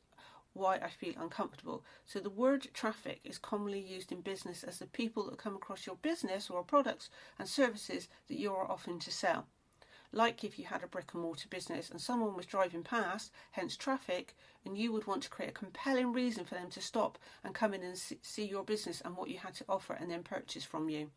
why 0.53 0.75
I 0.77 0.89
feel 0.89 1.13
uncomfortable. 1.17 1.83
So, 2.05 2.19
the 2.19 2.29
word 2.29 2.67
traffic 2.73 3.21
is 3.23 3.37
commonly 3.37 3.79
used 3.79 4.11
in 4.11 4.21
business 4.21 4.63
as 4.63 4.79
the 4.79 4.87
people 4.87 5.29
that 5.29 5.37
come 5.37 5.55
across 5.55 5.85
your 5.85 5.95
business 5.97 6.49
or 6.49 6.63
products 6.63 7.09
and 7.39 7.47
services 7.47 8.07
that 8.27 8.37
you 8.37 8.53
are 8.53 8.69
offering 8.69 8.99
to 8.99 9.11
sell. 9.11 9.47
Like 10.11 10.43
if 10.43 10.57
you 10.57 10.65
had 10.65 10.83
a 10.83 10.87
brick 10.87 11.13
and 11.13 11.21
mortar 11.21 11.49
business 11.49 11.89
and 11.89 11.99
someone 11.99 12.35
was 12.35 12.45
driving 12.45 12.83
past, 12.83 13.31
hence 13.51 13.75
traffic, 13.75 14.35
and 14.65 14.77
you 14.77 14.91
would 14.93 15.05
want 15.05 15.23
to 15.23 15.29
create 15.29 15.49
a 15.49 15.53
compelling 15.53 16.13
reason 16.13 16.45
for 16.45 16.55
them 16.55 16.69
to 16.71 16.81
stop 16.81 17.17
and 17.43 17.53
come 17.53 17.73
in 17.73 17.83
and 17.83 17.97
see 17.97 18.45
your 18.45 18.63
business 18.63 19.01
and 19.01 19.17
what 19.17 19.29
you 19.29 19.37
had 19.37 19.53
to 19.55 19.65
offer 19.67 19.93
and 19.93 20.09
then 20.09 20.23
purchase 20.23 20.63
from 20.63 20.89
you. 20.89 21.11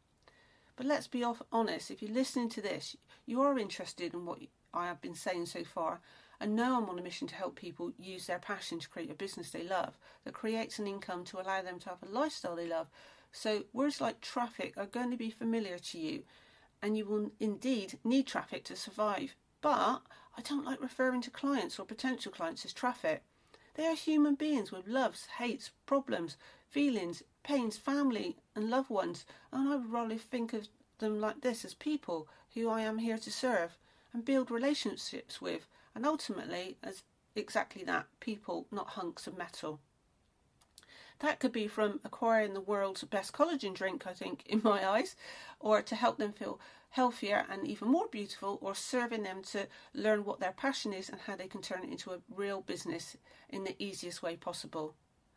But 0.80 0.86
let's 0.86 1.08
be 1.08 1.22
honest, 1.52 1.90
if 1.90 2.00
you're 2.00 2.10
listening 2.10 2.48
to 2.48 2.62
this, 2.62 2.96
you 3.26 3.42
are 3.42 3.58
interested 3.58 4.14
in 4.14 4.24
what 4.24 4.38
I 4.72 4.86
have 4.86 5.02
been 5.02 5.14
saying 5.14 5.44
so 5.44 5.62
far, 5.62 6.00
and 6.40 6.56
know 6.56 6.74
I'm 6.78 6.88
on 6.88 6.98
a 6.98 7.02
mission 7.02 7.28
to 7.28 7.34
help 7.34 7.54
people 7.54 7.92
use 7.98 8.26
their 8.26 8.38
passion 8.38 8.78
to 8.78 8.88
create 8.88 9.10
a 9.10 9.14
business 9.14 9.50
they 9.50 9.62
love 9.62 9.98
that 10.24 10.32
creates 10.32 10.78
an 10.78 10.86
income 10.86 11.22
to 11.24 11.38
allow 11.38 11.60
them 11.60 11.80
to 11.80 11.90
have 11.90 12.02
a 12.02 12.10
lifestyle 12.10 12.56
they 12.56 12.66
love. 12.66 12.86
So, 13.30 13.64
words 13.74 14.00
like 14.00 14.22
traffic 14.22 14.72
are 14.78 14.86
going 14.86 15.10
to 15.10 15.18
be 15.18 15.28
familiar 15.28 15.78
to 15.78 15.98
you, 15.98 16.22
and 16.80 16.96
you 16.96 17.04
will 17.04 17.30
indeed 17.38 17.98
need 18.02 18.26
traffic 18.26 18.64
to 18.64 18.74
survive. 18.74 19.36
But 19.60 20.00
I 20.38 20.40
don't 20.42 20.64
like 20.64 20.80
referring 20.80 21.20
to 21.20 21.30
clients 21.30 21.78
or 21.78 21.84
potential 21.84 22.32
clients 22.32 22.64
as 22.64 22.72
traffic. 22.72 23.22
They 23.74 23.86
are 23.86 23.94
human 23.94 24.34
beings 24.34 24.72
with 24.72 24.88
loves, 24.88 25.26
hates, 25.36 25.72
problems, 25.84 26.38
feelings, 26.70 27.22
pains, 27.42 27.76
family, 27.76 28.36
and 28.54 28.70
loved 28.70 28.90
ones, 28.90 29.24
and 29.52 29.68
I 29.68 29.76
would 29.76 29.90
rather 29.90 30.16
think 30.16 30.52
of 30.52 30.68
them 30.98 31.20
like 31.20 31.40
this 31.40 31.64
as 31.64 31.74
people 31.74 32.28
who 32.54 32.68
I 32.68 32.82
am 32.82 32.98
here 32.98 33.18
to 33.18 33.30
serve 33.32 33.78
and 34.12 34.24
build 34.24 34.50
relationships 34.50 35.40
with, 35.40 35.66
and 35.94 36.04
ultimately 36.04 36.76
as 36.82 37.02
exactly 37.34 37.84
that 37.84 38.06
people, 38.20 38.66
not 38.70 38.88
hunks 38.90 39.26
of 39.26 39.38
metal. 39.38 39.80
That 41.20 41.38
could 41.38 41.52
be 41.52 41.68
from 41.68 42.00
acquiring 42.04 42.54
the 42.54 42.60
world's 42.60 43.04
best 43.04 43.32
collagen 43.32 43.74
drink, 43.74 44.06
I 44.06 44.12
think, 44.12 44.42
in 44.46 44.62
my 44.64 44.88
eyes, 44.88 45.16
or 45.58 45.82
to 45.82 45.94
help 45.94 46.18
them 46.18 46.32
feel 46.32 46.58
healthier 46.90 47.46
and 47.48 47.66
even 47.66 47.88
more 47.88 48.08
beautiful, 48.08 48.58
or 48.60 48.74
serving 48.74 49.22
them 49.22 49.42
to 49.42 49.68
learn 49.94 50.24
what 50.24 50.40
their 50.40 50.52
passion 50.52 50.92
is 50.92 51.08
and 51.08 51.20
how 51.20 51.36
they 51.36 51.46
can 51.46 51.62
turn 51.62 51.84
it 51.84 51.90
into 51.90 52.10
a 52.12 52.20
real 52.34 52.62
business 52.62 53.16
in 53.48 53.64
the 53.64 53.80
easiest 53.82 54.22
way 54.22 54.36
possible. 54.36 54.94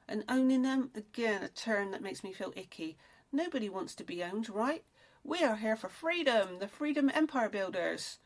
And 0.07 0.23
owning 0.27 0.63
them, 0.63 0.91
again, 0.95 1.43
a 1.43 1.47
term 1.47 1.91
that 1.91 2.01
makes 2.01 2.23
me 2.23 2.33
feel 2.33 2.53
icky. 2.55 2.97
Nobody 3.31 3.69
wants 3.69 3.95
to 3.95 4.03
be 4.03 4.23
owned, 4.23 4.49
right? 4.49 4.83
We 5.23 5.43
are 5.43 5.55
here 5.55 5.75
for 5.75 5.89
freedom, 5.89 6.59
the 6.59 6.67
freedom 6.67 7.09
empire 7.13 7.49
builders. 7.49 8.19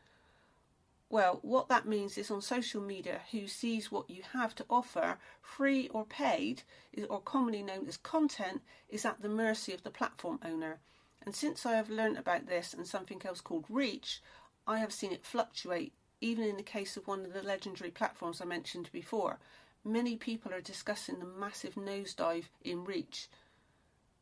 Well, 1.10 1.38
what 1.42 1.68
that 1.68 1.86
means 1.86 2.18
is 2.18 2.30
on 2.30 2.42
social 2.42 2.82
media, 2.82 3.22
who 3.30 3.46
sees 3.46 3.90
what 3.90 4.10
you 4.10 4.22
have 4.32 4.54
to 4.56 4.66
offer, 4.68 5.18
free 5.40 5.88
or 5.88 6.04
paid, 6.04 6.64
or 7.08 7.20
commonly 7.20 7.62
known 7.62 7.86
as 7.88 7.96
content, 7.96 8.60
is 8.90 9.06
at 9.06 9.22
the 9.22 9.28
mercy 9.28 9.72
of 9.72 9.84
the 9.84 9.90
platform 9.90 10.38
owner. 10.44 10.80
And 11.24 11.34
since 11.34 11.64
I 11.64 11.76
have 11.76 11.88
learned 11.88 12.18
about 12.18 12.46
this 12.46 12.74
and 12.74 12.86
something 12.86 13.22
else 13.24 13.40
called 13.40 13.64
reach, 13.68 14.20
I 14.66 14.78
have 14.80 14.92
seen 14.92 15.12
it 15.12 15.24
fluctuate, 15.24 15.94
even 16.20 16.44
in 16.44 16.56
the 16.56 16.62
case 16.62 16.96
of 16.96 17.06
one 17.06 17.24
of 17.24 17.32
the 17.32 17.42
legendary 17.42 17.90
platforms 17.90 18.40
I 18.40 18.44
mentioned 18.44 18.90
before. 18.92 19.38
Many 19.84 20.16
people 20.16 20.52
are 20.52 20.60
discussing 20.60 21.18
the 21.18 21.24
massive 21.24 21.74
nosedive 21.74 22.48
in 22.62 22.84
reach. 22.84 23.28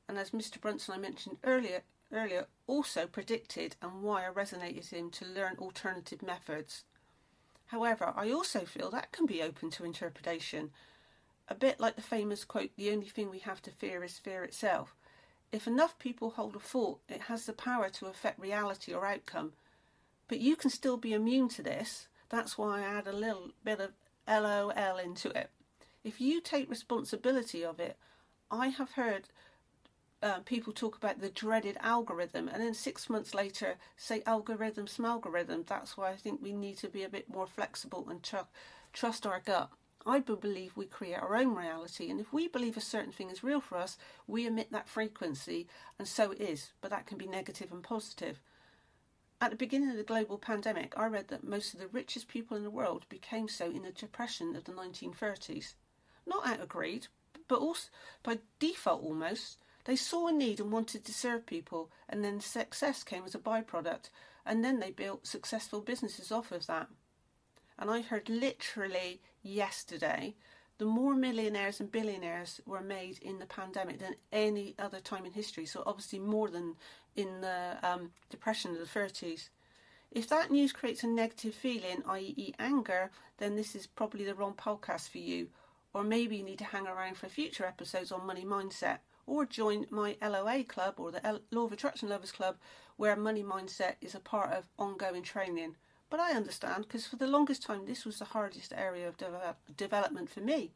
And 0.08 0.18
as 0.18 0.30
Mr. 0.30 0.60
Brunson 0.60 0.94
I 0.94 0.98
mentioned 0.98 1.38
earlier, 1.42 1.82
earlier 2.12 2.46
also 2.66 3.06
predicted 3.06 3.76
and 3.82 4.02
why 4.02 4.26
I 4.26 4.30
resonated 4.30 4.90
him 4.90 5.10
to 5.10 5.26
learn 5.26 5.56
alternative 5.58 6.22
methods. 6.22 6.84
However, 7.66 8.12
I 8.14 8.30
also 8.30 8.64
feel 8.64 8.90
that 8.90 9.12
can 9.12 9.26
be 9.26 9.42
open 9.42 9.70
to 9.70 9.84
interpretation. 9.84 10.70
A 11.48 11.54
bit 11.54 11.80
like 11.80 11.96
the 11.96 12.02
famous 12.02 12.44
quote, 12.44 12.70
the 12.76 12.90
only 12.90 13.08
thing 13.08 13.30
we 13.30 13.40
have 13.40 13.60
to 13.62 13.70
fear 13.70 14.04
is 14.04 14.18
fear 14.18 14.44
itself. 14.44 14.94
If 15.52 15.66
enough 15.66 15.98
people 15.98 16.30
hold 16.30 16.54
a 16.56 16.60
thought, 16.60 17.00
it 17.08 17.22
has 17.22 17.46
the 17.46 17.52
power 17.52 17.88
to 17.88 18.06
affect 18.06 18.38
reality 18.38 18.92
or 18.92 19.06
outcome. 19.06 19.52
But 20.28 20.40
you 20.40 20.56
can 20.56 20.70
still 20.70 20.96
be 20.96 21.12
immune 21.12 21.48
to 21.50 21.62
this. 21.62 22.08
That's 22.28 22.58
why 22.58 22.80
I 22.80 22.82
add 22.82 23.06
a 23.06 23.12
little 23.12 23.52
bit 23.64 23.80
of 23.80 23.92
LOL 24.28 24.98
into 24.98 25.28
it. 25.30 25.50
If 26.04 26.20
you 26.20 26.40
take 26.40 26.70
responsibility 26.70 27.64
of 27.64 27.80
it, 27.80 27.96
I 28.50 28.68
have 28.68 28.92
heard 28.92 29.28
uh, 30.22 30.38
people 30.40 30.72
talk 30.72 30.96
about 30.96 31.20
the 31.20 31.28
dreaded 31.28 31.76
algorithm 31.80 32.48
and 32.48 32.62
then 32.62 32.74
six 32.74 33.10
months 33.10 33.34
later 33.34 33.76
say 33.96 34.22
algorithm 34.26 34.86
algorithm. 35.04 35.64
That's 35.66 35.96
why 35.96 36.10
I 36.10 36.16
think 36.16 36.40
we 36.42 36.52
need 36.52 36.78
to 36.78 36.88
be 36.88 37.02
a 37.02 37.08
bit 37.08 37.28
more 37.28 37.46
flexible 37.46 38.06
and 38.08 38.22
tr- 38.22 38.50
trust 38.92 39.26
our 39.26 39.40
gut. 39.44 39.70
I 40.06 40.20
believe 40.20 40.76
we 40.76 40.86
create 40.86 41.16
our 41.16 41.36
own 41.36 41.56
reality, 41.56 42.10
and 42.10 42.20
if 42.20 42.32
we 42.32 42.46
believe 42.46 42.76
a 42.76 42.80
certain 42.80 43.10
thing 43.10 43.28
is 43.28 43.42
real 43.42 43.60
for 43.60 43.76
us, 43.76 43.98
we 44.28 44.46
emit 44.46 44.70
that 44.70 44.88
frequency, 44.88 45.66
and 45.98 46.06
so 46.06 46.30
it 46.30 46.40
is, 46.40 46.70
but 46.80 46.92
that 46.92 47.06
can 47.06 47.18
be 47.18 47.26
negative 47.26 47.72
and 47.72 47.82
positive. 47.82 48.40
At 49.38 49.50
the 49.50 49.56
beginning 49.56 49.90
of 49.90 49.96
the 49.96 50.02
global 50.02 50.38
pandemic, 50.38 50.96
I 50.96 51.06
read 51.06 51.28
that 51.28 51.44
most 51.44 51.74
of 51.74 51.80
the 51.80 51.88
richest 51.88 52.26
people 52.26 52.56
in 52.56 52.62
the 52.62 52.70
world 52.70 53.06
became 53.10 53.48
so 53.48 53.66
in 53.66 53.82
the 53.82 53.90
depression 53.90 54.56
of 54.56 54.64
the 54.64 54.72
1930s. 54.72 55.74
Not 56.26 56.46
out 56.46 56.60
of 56.60 56.68
greed, 56.68 57.08
but 57.46 57.60
also 57.60 57.90
by 58.22 58.38
default 58.58 59.02
almost. 59.02 59.58
They 59.84 59.94
saw 59.94 60.28
a 60.28 60.32
need 60.32 60.58
and 60.58 60.72
wanted 60.72 61.04
to 61.04 61.12
serve 61.12 61.44
people, 61.44 61.90
and 62.08 62.24
then 62.24 62.40
success 62.40 63.04
came 63.04 63.24
as 63.24 63.34
a 63.34 63.38
byproduct, 63.38 64.08
and 64.46 64.64
then 64.64 64.80
they 64.80 64.90
built 64.90 65.26
successful 65.26 65.80
businesses 65.80 66.32
off 66.32 66.50
of 66.50 66.66
that. 66.66 66.88
And 67.78 67.90
I 67.90 68.00
heard 68.00 68.30
literally 68.30 69.20
yesterday 69.42 70.34
the 70.78 70.86
more 70.86 71.14
millionaires 71.14 71.80
and 71.80 71.90
billionaires 71.90 72.60
were 72.66 72.82
made 72.82 73.18
in 73.20 73.38
the 73.38 73.46
pandemic 73.46 73.98
than 73.98 74.16
any 74.32 74.74
other 74.78 75.00
time 75.00 75.24
in 75.24 75.32
history. 75.32 75.64
So, 75.66 75.82
obviously, 75.86 76.18
more 76.18 76.48
than 76.48 76.76
in 77.16 77.40
the 77.40 77.76
um, 77.82 78.10
depression 78.30 78.72
of 78.72 78.78
the 78.78 78.84
30s. 79.00 79.48
If 80.12 80.28
that 80.28 80.50
news 80.50 80.72
creates 80.72 81.02
a 81.02 81.08
negative 81.08 81.54
feeling, 81.54 82.02
i.e., 82.08 82.54
anger, 82.58 83.10
then 83.38 83.56
this 83.56 83.74
is 83.74 83.86
probably 83.86 84.24
the 84.24 84.34
wrong 84.34 84.54
podcast 84.54 85.10
for 85.10 85.18
you. 85.18 85.48
Or 85.92 86.04
maybe 86.04 86.36
you 86.36 86.44
need 86.44 86.58
to 86.58 86.64
hang 86.64 86.86
around 86.86 87.16
for 87.16 87.28
future 87.28 87.64
episodes 87.64 88.12
on 88.12 88.26
money 88.26 88.44
mindset, 88.44 88.98
or 89.26 89.44
join 89.44 89.86
my 89.90 90.16
LOA 90.22 90.62
club 90.62 90.94
or 90.98 91.10
the 91.10 91.40
Law 91.50 91.64
of 91.64 91.72
Attraction 91.72 92.08
Lovers 92.08 92.32
Club, 92.32 92.56
where 92.96 93.16
money 93.16 93.42
mindset 93.42 93.94
is 94.00 94.14
a 94.14 94.20
part 94.20 94.52
of 94.52 94.64
ongoing 94.78 95.22
training. 95.22 95.76
But 96.08 96.20
I 96.20 96.32
understand 96.32 96.84
because 96.84 97.06
for 97.06 97.16
the 97.16 97.26
longest 97.26 97.62
time 97.62 97.86
this 97.86 98.04
was 98.04 98.18
the 98.18 98.26
hardest 98.26 98.72
area 98.76 99.08
of 99.08 99.16
de- 99.16 99.56
development 99.76 100.30
for 100.30 100.40
me. 100.40 100.72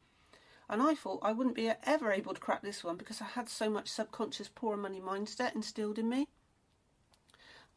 And 0.70 0.80
I 0.80 0.94
thought 0.94 1.18
I 1.24 1.32
wouldn't 1.32 1.56
be 1.56 1.72
ever 1.82 2.12
able 2.12 2.32
to 2.32 2.40
crack 2.40 2.62
this 2.62 2.84
one 2.84 2.96
because 2.96 3.20
I 3.20 3.24
had 3.24 3.48
so 3.48 3.68
much 3.68 3.88
subconscious 3.88 4.48
poor 4.48 4.76
money 4.76 5.00
mindset 5.00 5.56
instilled 5.56 5.98
in 5.98 6.08
me. 6.08 6.28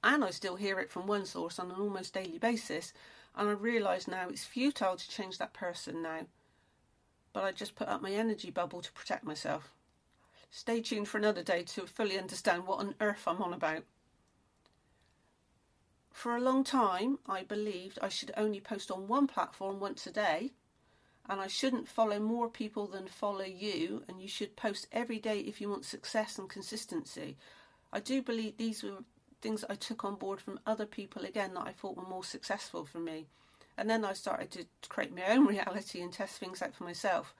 And 0.03 0.23
I 0.23 0.29
still 0.29 0.57
hear 0.57 0.79
it 0.79 0.91
from 0.91 1.07
one 1.07 1.25
source 1.25 1.57
on 1.57 1.71
an 1.71 1.79
almost 1.79 2.13
daily 2.13 2.38
basis. 2.38 2.93
And 3.35 3.50
I 3.50 3.53
realise 3.53 4.07
now 4.07 4.29
it's 4.29 4.45
futile 4.45 4.95
to 4.95 5.09
change 5.09 5.39
that 5.39 5.53
person 5.53 6.03
now. 6.03 6.27
But 7.33 7.45
I 7.45 7.51
just 7.51 7.73
put 7.73 7.88
up 7.88 8.03
my 8.03 8.12
energy 8.12 8.51
bubble 8.51 8.83
to 8.83 8.91
protect 8.91 9.23
myself. 9.23 9.73
Stay 10.51 10.79
tuned 10.79 11.07
for 11.07 11.17
another 11.17 11.41
day 11.41 11.63
to 11.63 11.88
fully 11.88 12.19
understand 12.19 12.67
what 12.67 12.77
on 12.77 12.93
earth 13.01 13.23
I'm 13.25 13.41
on 13.41 13.53
about. 13.53 13.85
For 16.12 16.35
a 16.35 16.41
long 16.41 16.63
time, 16.63 17.17
I 17.27 17.41
believed 17.41 17.97
I 18.03 18.09
should 18.09 18.31
only 18.38 18.59
post 18.59 18.91
on 18.91 19.07
one 19.07 19.25
platform 19.25 19.79
once 19.79 20.05
a 20.05 20.12
day, 20.12 20.51
and 21.29 21.39
I 21.39 21.47
shouldn't 21.47 21.87
follow 21.87 22.19
more 22.19 22.49
people 22.49 22.87
than 22.87 23.07
follow 23.07 23.45
you, 23.45 24.03
and 24.07 24.21
you 24.21 24.27
should 24.27 24.55
post 24.55 24.87
every 24.91 25.19
day 25.19 25.39
if 25.39 25.61
you 25.61 25.69
want 25.69 25.85
success 25.85 26.37
and 26.37 26.49
consistency. 26.49 27.37
I 27.91 27.99
do 27.99 28.21
believe 28.21 28.57
these 28.57 28.83
were 28.83 29.03
things 29.41 29.63
I 29.69 29.75
took 29.75 30.03
on 30.03 30.15
board 30.15 30.41
from 30.41 30.59
other 30.65 30.85
people 30.85 31.23
again 31.23 31.53
that 31.53 31.67
I 31.67 31.71
thought 31.71 31.97
were 31.97 32.07
more 32.07 32.23
successful 32.23 32.85
for 32.85 32.99
me. 32.99 33.27
And 33.77 33.89
then 33.89 34.05
I 34.05 34.13
started 34.13 34.51
to 34.51 34.65
create 34.89 35.15
my 35.15 35.25
own 35.27 35.45
reality 35.47 36.01
and 36.01 36.11
test 36.11 36.37
things 36.37 36.61
out 36.61 36.73
for 36.73 36.83
myself. 36.83 37.33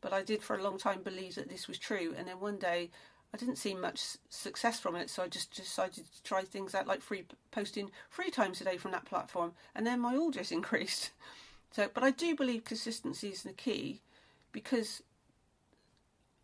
But 0.00 0.12
I 0.12 0.22
did 0.22 0.42
for 0.42 0.56
a 0.56 0.62
long 0.62 0.78
time 0.78 1.02
believe 1.02 1.36
that 1.36 1.48
this 1.48 1.68
was 1.68 1.78
true, 1.78 2.14
and 2.16 2.28
then 2.28 2.40
one 2.40 2.58
day 2.58 2.90
I 3.34 3.38
didn't 3.38 3.56
see 3.56 3.74
much 3.74 4.18
success 4.28 4.78
from 4.78 4.94
it, 4.94 5.08
so 5.08 5.22
I 5.22 5.28
just 5.28 5.54
decided 5.54 6.04
to 6.12 6.22
try 6.22 6.42
things 6.42 6.74
out 6.74 6.86
like 6.86 7.00
free 7.00 7.24
posting 7.50 7.90
three 8.10 8.30
times 8.30 8.60
a 8.60 8.64
day 8.64 8.76
from 8.76 8.90
that 8.90 9.06
platform, 9.06 9.52
and 9.74 9.86
then 9.86 10.00
my 10.00 10.16
orders 10.16 10.52
increased. 10.52 11.10
So, 11.72 11.88
but 11.92 12.04
I 12.04 12.10
do 12.10 12.36
believe 12.36 12.64
consistency 12.64 13.30
is 13.30 13.42
the 13.42 13.52
key, 13.52 14.02
because 14.52 15.02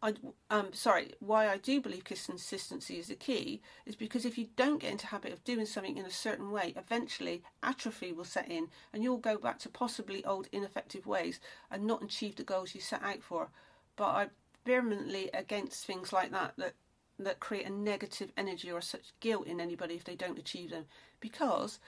I 0.01 0.15
um 0.49 0.73
sorry 0.73 1.15
why 1.19 1.49
I 1.49 1.57
do 1.59 1.81
believe 1.81 2.05
consistency 2.05 2.99
is 2.99 3.09
the 3.09 3.17
key 3.17 3.61
is 3.85 3.97
because 3.97 4.25
if 4.25 4.39
you 4.39 4.47
don't 4.57 4.81
get 4.81 4.93
into 4.93 5.09
habit 5.09 5.33
of 5.33 5.43
doing 5.43 5.67
something 5.67 5.99
in 5.99 6.07
a 6.07 6.11
certain 6.11 6.51
way, 6.51 6.73
eventually 6.77 7.43
atrophy 7.63 8.13
will 8.13 8.25
set 8.25 8.49
in, 8.51 8.69
and 8.93 9.03
you'll 9.03 9.19
go 9.19 9.37
back 9.37 9.59
to 9.61 9.69
possibly 9.69 10.25
old 10.25 10.49
ineffective 10.53 11.07
ways 11.07 11.41
and 11.71 11.85
not 11.87 12.03
achieve 12.03 12.37
the 12.37 12.45
goals 12.45 12.75
you 12.75 12.81
set 12.81 13.03
out 13.03 13.23
for. 13.23 13.51
But 13.97 14.05
I 14.05 14.27
vehemently 14.65 15.31
against 15.35 15.85
things 15.85 16.13
like 16.13 16.31
that 16.31 16.55
that 16.57 16.75
that 17.19 17.41
create 17.41 17.67
a 17.67 17.71
negative 17.71 18.33
energy 18.37 18.71
or 18.71 18.81
such 18.81 19.13
guilt 19.21 19.47
in 19.47 19.61
anybody 19.61 19.95
if 19.95 20.05
they 20.05 20.15
don't 20.15 20.39
achieve 20.39 20.71
them 20.71 20.85
because 21.21 21.81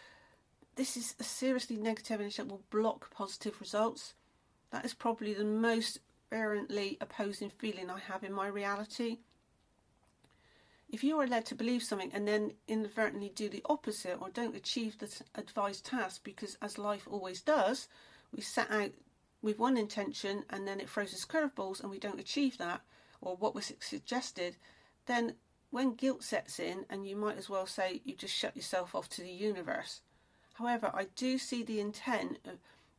this 0.81 0.97
is 0.97 1.15
a 1.21 1.25
seriously 1.25 1.77
negative 1.77 2.23
energy 2.23 2.37
that 2.39 2.49
will 2.49 2.63
block 2.71 3.11
positive 3.11 3.61
results. 3.61 4.15
That 4.71 4.83
is 4.83 4.95
probably 4.95 5.35
the 5.35 5.45
most 5.45 5.99
vehemently 6.31 6.97
opposing 7.03 7.51
feeling 7.51 7.91
I 7.91 7.99
have 7.99 8.25
in 8.25 8.33
my 8.33 8.47
reality. 8.47 9.19
If 10.89 11.05
you 11.05 11.21
are 11.21 11.27
led 11.27 11.45
to 11.47 11.55
believe 11.55 11.83
something 11.83 12.11
and 12.15 12.27
then 12.27 12.55
inadvertently 12.67 13.29
do 13.29 13.51
the 13.51 13.63
opposite 13.69 14.17
or 14.23 14.31
don't 14.31 14.57
achieve 14.57 14.97
the 14.97 15.15
advised 15.35 15.85
task, 15.85 16.25
because 16.25 16.57
as 16.63 16.79
life 16.79 17.07
always 17.11 17.43
does, 17.43 17.87
we 18.35 18.41
set 18.41 18.71
out 18.71 18.93
with 19.43 19.59
one 19.59 19.77
intention 19.77 20.45
and 20.49 20.67
then 20.67 20.81
it 20.81 20.89
throws 20.89 21.13
us 21.13 21.27
curveballs 21.27 21.83
and 21.83 21.91
we 21.91 21.99
don't 21.99 22.19
achieve 22.19 22.57
that 22.57 22.81
or 23.21 23.37
what 23.37 23.55
was 23.55 23.71
suggested, 23.81 24.57
then 25.05 25.35
when 25.69 25.93
guilt 25.93 26.23
sets 26.23 26.59
in 26.59 26.87
and 26.89 27.07
you 27.07 27.17
might 27.17 27.37
as 27.37 27.51
well 27.51 27.67
say 27.67 28.01
you 28.03 28.17
just 28.17 28.35
shut 28.35 28.57
yourself 28.57 28.95
off 28.95 29.11
to 29.11 29.21
the 29.21 29.29
universe. 29.29 30.01
However, 30.61 30.91
I 30.93 31.05
do 31.17 31.39
see 31.39 31.63
the 31.63 31.81
intent 31.81 32.39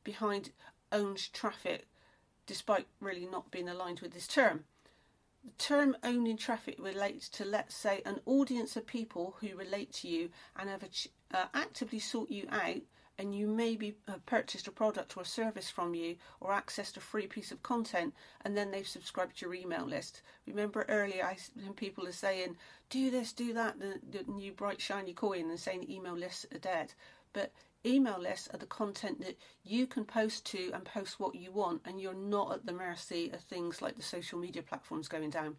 behind 0.04 0.52
owned 0.92 1.32
traffic 1.32 1.88
despite 2.48 2.88
really 3.00 3.28
not 3.28 3.52
being 3.52 3.70
aligned 3.70 4.00
with 4.00 4.14
this 4.14 4.28
term. 4.28 4.66
The 5.44 5.52
term 5.60 5.96
owning 6.04 6.38
traffic 6.38 6.78
relates 6.80 7.30
to, 7.30 7.46
let's 7.46 7.76
say, 7.76 8.02
an 8.04 8.20
audience 8.26 8.76
of 8.76 8.88
people 8.88 9.36
who 9.40 9.56
relate 9.56 9.94
to 9.94 10.08
you 10.08 10.32
and 10.56 10.70
have 10.70 10.84
uh, 11.34 11.46
actively 11.54 12.00
sought 12.00 12.32
you 12.32 12.48
out 12.50 12.82
and 13.18 13.36
you 13.36 13.46
maybe 13.46 13.96
have 14.08 14.26
purchased 14.26 14.68
a 14.68 14.72
product 14.72 15.16
or 15.16 15.22
a 15.22 15.26
service 15.26 15.70
from 15.70 15.94
you 15.94 16.16
or 16.40 16.52
accessed 16.52 16.98
a 16.98 17.00
free 17.00 17.28
piece 17.28 17.52
of 17.52 17.62
content 17.62 18.16
and 18.44 18.58
then 18.58 18.72
they've 18.72 18.88
subscribed 18.88 19.38
to 19.38 19.46
your 19.46 19.54
email 19.54 19.86
list. 19.86 20.24
Remember 20.48 20.86
earlier 20.90 21.24
I, 21.24 21.38
when 21.64 21.74
people 21.74 22.08
are 22.08 22.12
saying, 22.12 22.58
do 22.90 23.12
this, 23.12 23.32
do 23.32 23.54
that, 23.54 23.80
the, 23.80 24.00
the 24.10 24.32
new 24.32 24.52
bright 24.52 24.82
shiny 24.82 25.14
coin 25.14 25.50
and 25.50 25.60
saying 25.60 25.90
email 25.90 26.18
lists 26.18 26.48
are 26.52 26.60
dead. 26.60 26.94
But 27.34 27.52
email 27.86 28.20
lists 28.20 28.50
are 28.54 28.60
the 28.60 28.66
content 28.66 29.22
that 29.22 29.38
you 29.64 29.88
can 29.88 30.06
post 30.06 30.46
to 30.48 30.72
and 30.74 30.86
post 30.86 31.20
what 31.20 31.36
you 31.36 31.52
want 31.52 31.82
and 31.86 32.00
you're 32.00 32.14
not 32.14 32.52
at 32.52 32.66
the 32.66 32.74
mercy 32.74 33.30
of 33.32 33.42
things 33.42 33.82
like 33.82 33.96
the 33.96 34.04
social 34.04 34.38
media 34.38 34.62
platforms 34.62 35.08
going 35.08 35.30
down. 35.30 35.58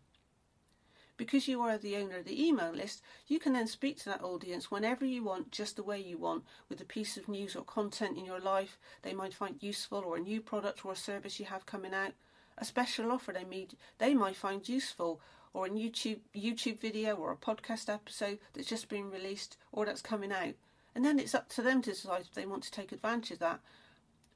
Because 1.17 1.47
you 1.47 1.61
are 1.61 1.79
the 1.79 1.97
owner 1.97 2.19
of 2.19 2.25
the 2.25 2.43
email 2.43 2.73
list, 2.73 3.03
you 3.27 3.39
can 3.39 3.53
then 3.53 3.67
speak 3.67 3.99
to 3.99 4.07
that 4.07 4.23
audience 4.23 4.71
whenever 4.71 5.05
you 5.05 5.23
want, 5.23 5.51
just 5.51 5.77
the 5.77 5.83
way 5.83 6.01
you 6.01 6.17
want, 6.17 6.45
with 6.69 6.81
a 6.81 6.87
piece 6.87 7.17
of 7.17 7.29
news 7.29 7.55
or 7.55 7.65
content 7.65 8.17
in 8.17 8.25
your 8.25 8.41
life 8.41 8.79
they 9.03 9.13
might 9.13 9.35
find 9.35 9.63
useful, 9.63 9.99
or 9.99 10.17
a 10.17 10.21
new 10.21 10.41
product 10.41 10.85
or 10.85 10.93
a 10.93 10.97
service 10.97 11.39
you 11.39 11.47
have 11.47 11.67
coming 11.67 11.95
out, 11.95 12.13
a 12.59 12.65
special 12.65 13.13
offer 13.13 13.33
they 13.33 13.45
meet 13.45 13.75
they 13.99 14.15
might 14.15 14.37
find 14.37 14.69
useful, 14.69 15.21
or 15.53 15.67
a 15.67 15.71
YouTube 15.71 16.21
YouTube 16.35 16.81
video 16.81 17.15
or 17.15 17.31
a 17.31 17.37
podcast 17.37 17.93
episode 17.93 18.39
that's 18.55 18.69
just 18.69 18.89
been 18.89 19.11
released 19.11 19.59
or 19.71 19.85
that's 19.85 20.03
coming 20.03 20.33
out. 20.33 20.55
And 20.95 21.05
then 21.05 21.19
it's 21.19 21.35
up 21.35 21.49
to 21.51 21.63
them 21.63 21.83
to 21.83 21.91
decide 21.91 22.23
if 22.23 22.35
they 22.35 22.47
want 22.47 22.63
to 22.65 22.71
take 22.71 22.93
advantage 22.93 23.33
of 23.33 23.39
that 23.41 23.61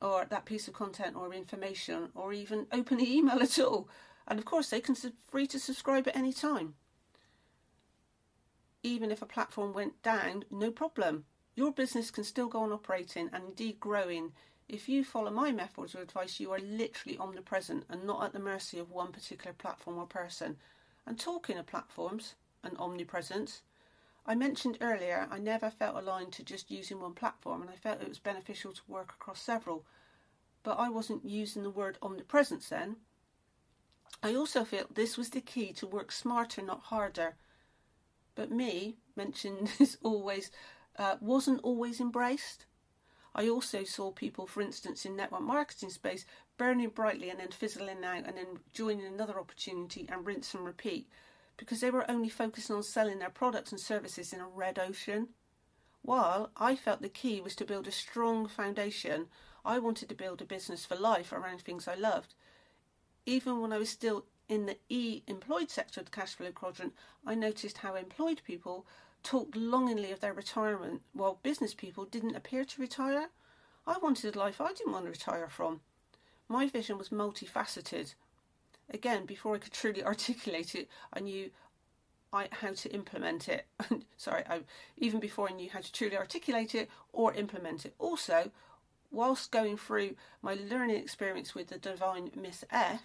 or 0.00 0.26
that 0.28 0.44
piece 0.44 0.68
of 0.68 0.74
content 0.74 1.16
or 1.16 1.32
information 1.32 2.10
or 2.14 2.32
even 2.32 2.66
open 2.72 2.98
the 2.98 3.12
email 3.12 3.38
at 3.42 3.58
all. 3.58 3.88
And 4.28 4.38
of 4.38 4.44
course, 4.44 4.70
they 4.70 4.80
can 4.80 4.96
free 5.28 5.46
to 5.48 5.58
subscribe 5.58 6.08
at 6.08 6.16
any 6.16 6.32
time. 6.32 6.74
Even 8.82 9.10
if 9.10 9.22
a 9.22 9.26
platform 9.26 9.72
went 9.72 10.02
down, 10.02 10.44
no 10.50 10.70
problem. 10.70 11.24
Your 11.54 11.72
business 11.72 12.10
can 12.10 12.24
still 12.24 12.48
go 12.48 12.60
on 12.60 12.72
operating 12.72 13.30
and 13.32 13.44
indeed 13.44 13.80
growing. 13.80 14.32
If 14.68 14.88
you 14.88 15.04
follow 15.04 15.30
my 15.30 15.52
methods 15.52 15.94
or 15.94 16.02
advice, 16.02 16.38
you 16.40 16.52
are 16.52 16.58
literally 16.58 17.18
omnipresent 17.18 17.84
and 17.88 18.04
not 18.04 18.24
at 18.24 18.32
the 18.32 18.38
mercy 18.38 18.78
of 18.78 18.90
one 18.90 19.12
particular 19.12 19.54
platform 19.54 19.98
or 19.98 20.06
person. 20.06 20.56
And 21.06 21.18
talking 21.18 21.56
of 21.56 21.66
platforms 21.66 22.34
and 22.62 22.76
omnipresence, 22.78 23.62
I 24.28 24.34
mentioned 24.34 24.78
earlier 24.80 25.28
I 25.30 25.38
never 25.38 25.70
felt 25.70 25.96
aligned 25.96 26.32
to 26.32 26.42
just 26.42 26.70
using 26.70 27.00
one 27.00 27.14
platform 27.14 27.62
and 27.62 27.70
I 27.70 27.76
felt 27.76 28.02
it 28.02 28.08
was 28.08 28.18
beneficial 28.18 28.72
to 28.72 28.82
work 28.88 29.12
across 29.12 29.40
several. 29.40 29.86
But 30.64 30.80
I 30.80 30.88
wasn't 30.88 31.24
using 31.24 31.62
the 31.62 31.70
word 31.70 31.96
omnipresence 32.02 32.68
then. 32.68 32.96
I 34.22 34.34
also 34.34 34.64
felt 34.64 34.96
this 34.96 35.16
was 35.16 35.30
the 35.30 35.40
key 35.40 35.72
to 35.74 35.86
work 35.86 36.10
smarter, 36.10 36.60
not 36.60 36.80
harder. 36.84 37.36
But 38.34 38.50
me, 38.50 38.96
mentioned 39.14 39.70
this 39.78 39.96
always, 40.02 40.50
uh, 40.98 41.16
wasn't 41.20 41.60
always 41.62 42.00
embraced. 42.00 42.66
I 43.32 43.48
also 43.48 43.84
saw 43.84 44.10
people, 44.10 44.46
for 44.46 44.60
instance, 44.60 45.04
in 45.04 45.14
network 45.14 45.42
marketing 45.42 45.90
space, 45.90 46.24
burning 46.56 46.88
brightly 46.88 47.30
and 47.30 47.38
then 47.38 47.50
fizzling 47.50 48.02
out 48.02 48.24
and 48.24 48.36
then 48.36 48.58
joining 48.72 49.06
another 49.06 49.38
opportunity 49.38 50.08
and 50.10 50.26
rinse 50.26 50.52
and 50.54 50.64
repeat 50.64 51.06
because 51.56 51.80
they 51.80 51.90
were 51.90 52.10
only 52.10 52.28
focusing 52.28 52.76
on 52.76 52.82
selling 52.82 53.18
their 53.18 53.30
products 53.30 53.72
and 53.72 53.80
services 53.80 54.32
in 54.32 54.40
a 54.40 54.46
red 54.46 54.78
ocean. 54.78 55.28
While 56.02 56.50
I 56.56 56.76
felt 56.76 57.02
the 57.02 57.08
key 57.08 57.40
was 57.40 57.56
to 57.56 57.64
build 57.64 57.86
a 57.86 57.92
strong 57.92 58.46
foundation, 58.46 59.26
I 59.64 59.78
wanted 59.78 60.08
to 60.08 60.14
build 60.14 60.40
a 60.40 60.44
business 60.44 60.84
for 60.84 60.94
life 60.94 61.32
around 61.32 61.62
things 61.62 61.88
I 61.88 61.94
loved. 61.94 62.34
Even 63.24 63.60
when 63.60 63.72
I 63.72 63.78
was 63.78 63.90
still 63.90 64.26
in 64.48 64.66
the 64.66 64.78
E 64.88 65.22
employed 65.26 65.70
sector 65.70 66.00
of 66.00 66.06
the 66.06 66.12
cash 66.12 66.34
flow 66.34 66.52
quadrant, 66.52 66.94
I 67.26 67.34
noticed 67.34 67.78
how 67.78 67.96
employed 67.96 68.42
people 68.44 68.86
talked 69.24 69.56
longingly 69.56 70.12
of 70.12 70.20
their 70.20 70.32
retirement, 70.32 71.02
while 71.12 71.40
business 71.42 71.74
people 71.74 72.04
didn't 72.04 72.36
appear 72.36 72.64
to 72.64 72.80
retire. 72.80 73.30
I 73.86 73.98
wanted 73.98 74.36
a 74.36 74.38
life 74.38 74.60
I 74.60 74.72
didn't 74.72 74.92
want 74.92 75.06
to 75.06 75.10
retire 75.10 75.48
from. 75.48 75.80
My 76.48 76.68
vision 76.68 76.96
was 76.96 77.08
multifaceted 77.08 78.14
again, 78.90 79.26
before 79.26 79.54
I 79.54 79.58
could 79.58 79.72
truly 79.72 80.04
articulate 80.12 80.74
it, 80.74 80.88
I 81.12 81.20
knew 81.20 81.50
I, 82.32 82.48
how 82.52 82.72
to 82.72 82.92
implement 82.92 83.48
it. 83.48 83.66
Sorry, 84.16 84.42
I, 84.48 84.60
even 84.96 85.20
before 85.20 85.48
I 85.48 85.54
knew 85.54 85.70
how 85.70 85.80
to 85.80 85.92
truly 85.92 86.16
articulate 86.16 86.74
it 86.74 86.90
or 87.12 87.32
implement 87.34 87.86
it. 87.86 87.94
Also, 87.98 88.50
whilst 89.10 89.50
going 89.50 89.76
through 89.76 90.16
my 90.42 90.54
learning 90.54 90.96
experience 90.96 91.54
with 91.54 91.68
the 91.68 91.78
divine 91.78 92.30
Miss 92.34 92.64
F, 92.70 93.02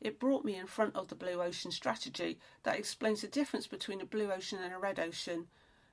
it 0.00 0.18
brought 0.18 0.44
me 0.44 0.56
in 0.56 0.66
front 0.66 0.96
of 0.96 1.08
the 1.08 1.14
blue 1.14 1.42
ocean 1.42 1.70
strategy 1.70 2.38
that 2.62 2.78
explains 2.78 3.20
the 3.20 3.28
difference 3.28 3.66
between 3.66 4.00
a 4.00 4.06
blue 4.06 4.32
ocean 4.32 4.58
and 4.62 4.72
a 4.72 4.78
red 4.78 4.98
ocean, 4.98 5.48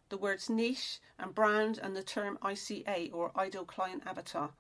the 0.10 0.18
words 0.18 0.50
niche 0.50 1.00
and 1.20 1.36
brand, 1.36 1.78
and 1.78 1.96
the 1.96 2.04
term 2.04 2.38
ICA 2.42 3.14
or 3.14 3.38
ideal 3.38 3.66
client 3.66 4.04
avatar. 4.06 4.52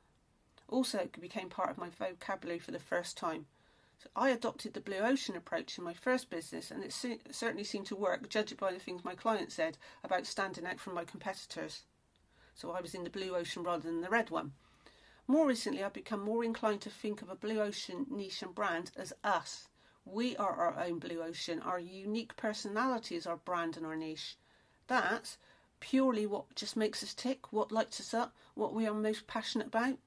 Also, 0.68 0.98
it 1.00 1.22
became 1.22 1.48
part 1.48 1.70
of 1.70 1.78
my 1.78 1.90
vocabulary 1.90 2.60
for 2.60 2.72
the 2.72 2.80
first 2.80 3.16
time. 3.16 3.46
So 4.02 4.10
I 4.16 4.30
adopted 4.30 4.74
the 4.74 4.80
blue 4.80 5.00
ocean 5.00 5.36
approach 5.36 5.78
in 5.78 5.84
my 5.84 5.94
first 5.94 6.30
business, 6.30 6.70
and 6.70 6.84
it 6.84 6.94
certainly 6.94 7.64
seemed 7.64 7.88
to 7.88 7.96
work, 7.96 8.30
judging 8.30 8.58
by 8.60 8.72
the 8.72 8.80
things 8.80 9.04
my 9.04 9.16
clients 9.16 9.56
said 9.56 9.78
about 10.04 10.28
standing 10.28 10.68
out 10.68 10.80
from 10.80 10.94
my 10.94 11.04
competitors. 11.04 11.84
So 12.54 12.72
I 12.72 12.82
was 12.82 12.94
in 12.94 13.04
the 13.04 13.10
blue 13.10 13.36
ocean 13.36 13.64
rather 13.64 13.84
than 13.84 14.02
the 14.02 14.10
red 14.10 14.30
one. 14.30 14.54
More 15.28 15.48
recently, 15.48 15.84
I've 15.84 15.94
become 15.94 16.24
more 16.24 16.44
inclined 16.44 16.82
to 16.82 16.90
think 16.90 17.22
of 17.22 17.30
a 17.30 17.36
blue 17.36 17.60
ocean 17.60 18.06
niche 18.10 18.44
and 18.44 18.54
brand 18.54 18.92
as 18.96 19.14
us. 19.24 19.68
We 20.06 20.38
are 20.38 20.54
our 20.54 20.80
own 20.80 21.00
blue 21.00 21.22
ocean. 21.22 21.60
Our 21.60 21.80
unique 21.80 22.38
personality 22.38 23.16
is 23.16 23.28
our 23.28 23.38
brand 23.38 23.78
and 23.78 23.86
our 23.86 23.96
niche. 23.96 24.38
That's 24.88 25.38
purely 25.80 26.26
what 26.26 26.56
just 26.56 26.78
makes 26.78 27.04
us 27.04 27.14
tick, 27.14 27.52
what 27.52 27.72
lights 27.72 28.00
us 28.00 28.14
up, 28.14 28.36
what 28.56 28.74
we 28.74 28.88
are 28.88 28.94
most 28.94 29.28
passionate 29.28 29.68
about. 29.68 29.98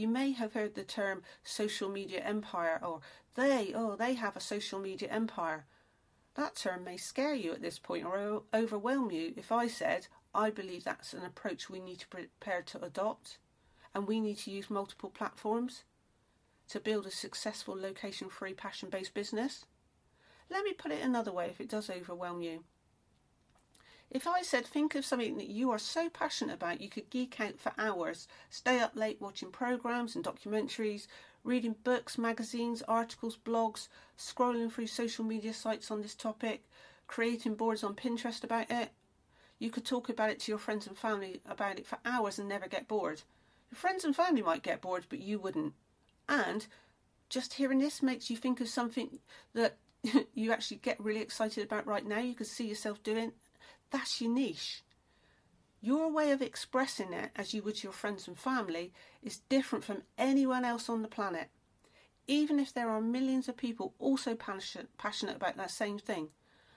You 0.00 0.08
may 0.08 0.32
have 0.32 0.54
heard 0.54 0.76
the 0.76 0.82
term 0.82 1.24
social 1.44 1.90
media 1.90 2.20
empire 2.20 2.80
or 2.82 3.02
they, 3.34 3.74
oh, 3.74 3.96
they 3.96 4.14
have 4.14 4.34
a 4.34 4.40
social 4.40 4.78
media 4.78 5.10
empire. 5.10 5.66
That 6.36 6.56
term 6.56 6.84
may 6.84 6.96
scare 6.96 7.34
you 7.34 7.52
at 7.52 7.60
this 7.60 7.78
point 7.78 8.06
or 8.06 8.44
overwhelm 8.54 9.10
you 9.10 9.34
if 9.36 9.52
I 9.52 9.66
said 9.66 10.06
I 10.34 10.48
believe 10.48 10.84
that's 10.84 11.12
an 11.12 11.22
approach 11.22 11.68
we 11.68 11.80
need 11.80 11.98
to 11.98 12.08
prepare 12.08 12.62
to 12.62 12.82
adopt 12.82 13.36
and 13.94 14.08
we 14.08 14.20
need 14.20 14.38
to 14.38 14.50
use 14.50 14.70
multiple 14.70 15.10
platforms 15.10 15.84
to 16.68 16.80
build 16.80 17.04
a 17.04 17.10
successful 17.10 17.78
location 17.78 18.30
free 18.30 18.54
passion 18.54 18.88
based 18.88 19.12
business. 19.12 19.66
Let 20.48 20.64
me 20.64 20.72
put 20.72 20.92
it 20.92 21.02
another 21.02 21.30
way 21.30 21.48
if 21.50 21.60
it 21.60 21.68
does 21.68 21.90
overwhelm 21.90 22.40
you. 22.40 22.64
If 24.10 24.26
I 24.26 24.42
said, 24.42 24.66
think 24.66 24.96
of 24.96 25.04
something 25.04 25.36
that 25.36 25.48
you 25.48 25.70
are 25.70 25.78
so 25.78 26.08
passionate 26.08 26.54
about, 26.54 26.80
you 26.80 26.88
could 26.88 27.10
geek 27.10 27.40
out 27.40 27.60
for 27.60 27.72
hours, 27.78 28.26
stay 28.48 28.80
up 28.80 28.96
late 28.96 29.20
watching 29.20 29.52
programs 29.52 30.16
and 30.16 30.24
documentaries, 30.24 31.06
reading 31.44 31.76
books, 31.84 32.18
magazines, 32.18 32.82
articles, 32.88 33.36
blogs, 33.36 33.86
scrolling 34.18 34.70
through 34.70 34.88
social 34.88 35.24
media 35.24 35.54
sites 35.54 35.92
on 35.92 36.02
this 36.02 36.16
topic, 36.16 36.64
creating 37.06 37.54
boards 37.54 37.84
on 37.84 37.94
Pinterest 37.94 38.42
about 38.42 38.68
it. 38.68 38.90
You 39.60 39.70
could 39.70 39.84
talk 39.84 40.08
about 40.08 40.30
it 40.30 40.40
to 40.40 40.52
your 40.52 40.58
friends 40.58 40.88
and 40.88 40.98
family 40.98 41.40
about 41.46 41.78
it 41.78 41.86
for 41.86 41.98
hours 42.04 42.38
and 42.38 42.48
never 42.48 42.66
get 42.66 42.88
bored. 42.88 43.22
Your 43.70 43.76
friends 43.76 44.04
and 44.04 44.16
family 44.16 44.42
might 44.42 44.64
get 44.64 44.80
bored, 44.80 45.06
but 45.08 45.20
you 45.20 45.38
wouldn't. 45.38 45.74
And 46.28 46.66
just 47.28 47.54
hearing 47.54 47.78
this 47.78 48.02
makes 48.02 48.28
you 48.28 48.36
think 48.36 48.60
of 48.60 48.68
something 48.68 49.20
that 49.54 49.76
you 50.34 50.50
actually 50.50 50.78
get 50.78 50.98
really 50.98 51.20
excited 51.20 51.62
about 51.62 51.86
right 51.86 52.04
now, 52.04 52.18
you 52.18 52.34
could 52.34 52.48
see 52.48 52.66
yourself 52.66 53.02
doing, 53.04 53.32
that's 53.90 54.20
your 54.20 54.30
niche. 54.30 54.82
Your 55.80 56.10
way 56.10 56.30
of 56.30 56.42
expressing 56.42 57.12
it, 57.12 57.30
as 57.36 57.54
you 57.54 57.62
would 57.62 57.76
to 57.76 57.84
your 57.84 57.92
friends 57.92 58.28
and 58.28 58.38
family, 58.38 58.92
is 59.22 59.40
different 59.48 59.84
from 59.84 60.02
anyone 60.18 60.64
else 60.64 60.88
on 60.88 61.02
the 61.02 61.08
planet. 61.08 61.48
Even 62.26 62.60
if 62.60 62.72
there 62.72 62.90
are 62.90 63.00
millions 63.00 63.48
of 63.48 63.56
people 63.56 63.94
also 63.98 64.34
passionate 64.34 65.36
about 65.36 65.56
that 65.56 65.70
same 65.70 65.98
thing. 65.98 66.28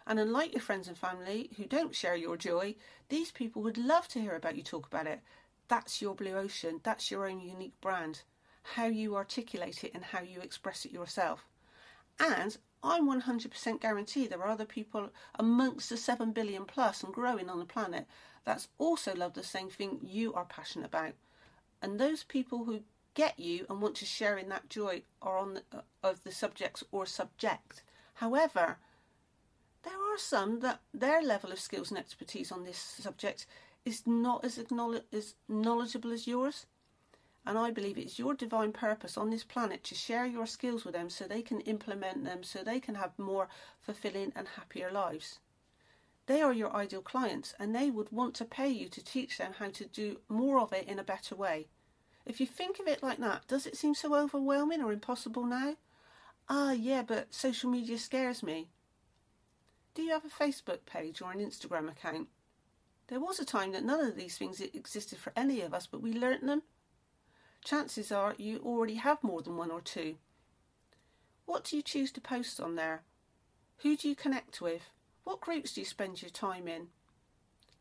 And 0.07 0.19
unlike 0.19 0.53
your 0.53 0.61
friends 0.61 0.87
and 0.87 0.97
family 0.97 1.49
who 1.57 1.65
don't 1.65 1.95
share 1.95 2.15
your 2.15 2.37
joy, 2.37 2.75
these 3.09 3.31
people 3.31 3.61
would 3.61 3.77
love 3.77 4.07
to 4.09 4.21
hear 4.21 4.35
about 4.35 4.55
you 4.55 4.63
talk 4.63 4.87
about 4.87 5.07
it. 5.07 5.21
That's 5.67 6.01
your 6.01 6.15
blue 6.15 6.35
ocean, 6.35 6.81
that's 6.83 7.11
your 7.11 7.27
own 7.27 7.39
unique 7.39 7.79
brand. 7.81 8.23
How 8.63 8.85
you 8.85 9.15
articulate 9.15 9.83
it 9.83 9.91
and 9.93 10.03
how 10.03 10.21
you 10.21 10.39
express 10.39 10.85
it 10.85 10.91
yourself. 10.91 11.45
And 12.19 12.57
I'm 12.83 13.07
100% 13.07 13.79
guaranteed 13.79 14.29
there 14.29 14.43
are 14.43 14.49
other 14.49 14.65
people 14.65 15.09
amongst 15.35 15.89
the 15.89 15.97
7 15.97 16.31
billion 16.31 16.65
plus 16.65 17.01
and 17.01 17.13
growing 17.13 17.49
on 17.49 17.59
the 17.59 17.65
planet 17.65 18.05
that's 18.43 18.67
also 18.77 19.15
love 19.15 19.33
the 19.33 19.43
same 19.43 19.69
thing 19.69 19.99
you 20.03 20.33
are 20.33 20.45
passionate 20.45 20.87
about. 20.87 21.13
And 21.81 21.99
those 21.99 22.23
people 22.23 22.65
who 22.65 22.81
get 23.13 23.39
you 23.39 23.65
and 23.69 23.81
want 23.81 23.95
to 23.95 24.05
share 24.05 24.37
in 24.37 24.49
that 24.49 24.69
joy 24.69 25.03
are 25.21 25.37
on 25.37 25.53
the, 25.55 25.63
uh, 25.71 25.81
of 26.03 26.23
the 26.23 26.31
subjects 26.31 26.83
or 26.91 27.05
subject. 27.05 27.83
However, 28.15 28.77
there 29.83 29.93
are 29.93 30.17
some 30.17 30.59
that 30.61 30.81
their 30.93 31.21
level 31.21 31.51
of 31.51 31.59
skills 31.59 31.89
and 31.89 31.99
expertise 31.99 32.51
on 32.51 32.63
this 32.63 32.77
subject 32.77 33.45
is 33.85 34.03
not 34.05 34.43
as, 34.43 34.59
as 35.11 35.35
knowledgeable 35.47 36.11
as 36.11 36.27
yours. 36.27 36.65
And 37.45 37.57
I 37.57 37.71
believe 37.71 37.97
it's 37.97 38.17
your 38.17 38.33
divine 38.33 38.71
purpose 38.71 39.17
on 39.17 39.29
this 39.29 39.43
planet 39.43 39.83
to 39.85 39.95
share 39.95 40.25
your 40.25 40.45
skills 40.45 40.85
with 40.85 40.93
them 40.93 41.09
so 41.09 41.25
they 41.25 41.41
can 41.41 41.59
implement 41.61 42.23
them, 42.23 42.43
so 42.43 42.63
they 42.63 42.79
can 42.79 42.95
have 42.95 43.17
more 43.19 43.49
fulfilling 43.81 44.31
and 44.35 44.47
happier 44.47 44.89
lives. 44.91 45.39
They 46.25 46.41
are 46.41 46.53
your 46.53 46.73
ideal 46.73 47.01
clients 47.01 47.53
and 47.59 47.75
they 47.75 47.91
would 47.91 48.11
want 48.11 48.33
to 48.35 48.45
pay 48.45 48.69
you 48.69 48.87
to 48.87 49.03
teach 49.03 49.37
them 49.37 49.53
how 49.59 49.69
to 49.71 49.85
do 49.85 50.21
more 50.29 50.61
of 50.61 50.71
it 50.71 50.87
in 50.87 50.99
a 50.99 51.03
better 51.03 51.35
way. 51.35 51.67
If 52.25 52.39
you 52.39 52.47
think 52.47 52.79
of 52.79 52.87
it 52.87 53.03
like 53.03 53.17
that, 53.17 53.47
does 53.47 53.65
it 53.65 53.75
seem 53.75 53.93
so 53.93 54.15
overwhelming 54.15 54.81
or 54.81 54.93
impossible 54.93 55.45
now? 55.45 55.75
Ah, 56.47 56.71
yeah, 56.71 57.01
but 57.01 57.33
social 57.33 57.69
media 57.69 57.97
scares 57.97 58.41
me. 58.41 58.69
Do 59.95 60.01
you 60.01 60.11
have 60.11 60.25
a 60.25 60.29
Facebook 60.29 60.85
page 60.85 61.21
or 61.21 61.31
an 61.31 61.39
Instagram 61.39 61.91
account? 61.91 62.29
There 63.07 63.19
was 63.19 63.39
a 63.39 63.45
time 63.45 63.73
that 63.73 63.83
none 63.83 63.99
of 63.99 64.15
these 64.15 64.37
things 64.37 64.61
existed 64.61 65.19
for 65.19 65.33
any 65.35 65.59
of 65.59 65.73
us, 65.73 65.87
but 65.87 66.01
we 66.01 66.13
learnt 66.13 66.45
them 66.45 66.63
chances 67.63 68.11
are 68.11 68.35
you 68.37 68.59
already 68.63 68.95
have 68.95 69.23
more 69.23 69.41
than 69.41 69.57
one 69.57 69.71
or 69.71 69.81
two. 69.81 70.15
What 71.45 71.63
do 71.63 71.75
you 71.75 71.81
choose 71.81 72.11
to 72.13 72.21
post 72.21 72.59
on 72.59 72.75
there? 72.75 73.03
Who 73.79 73.97
do 73.97 74.07
you 74.07 74.15
connect 74.15 74.61
with? 74.61 74.89
What 75.23 75.41
groups 75.41 75.73
do 75.73 75.81
you 75.81 75.85
spend 75.85 76.21
your 76.21 76.31
time 76.31 76.67
in? 76.67 76.87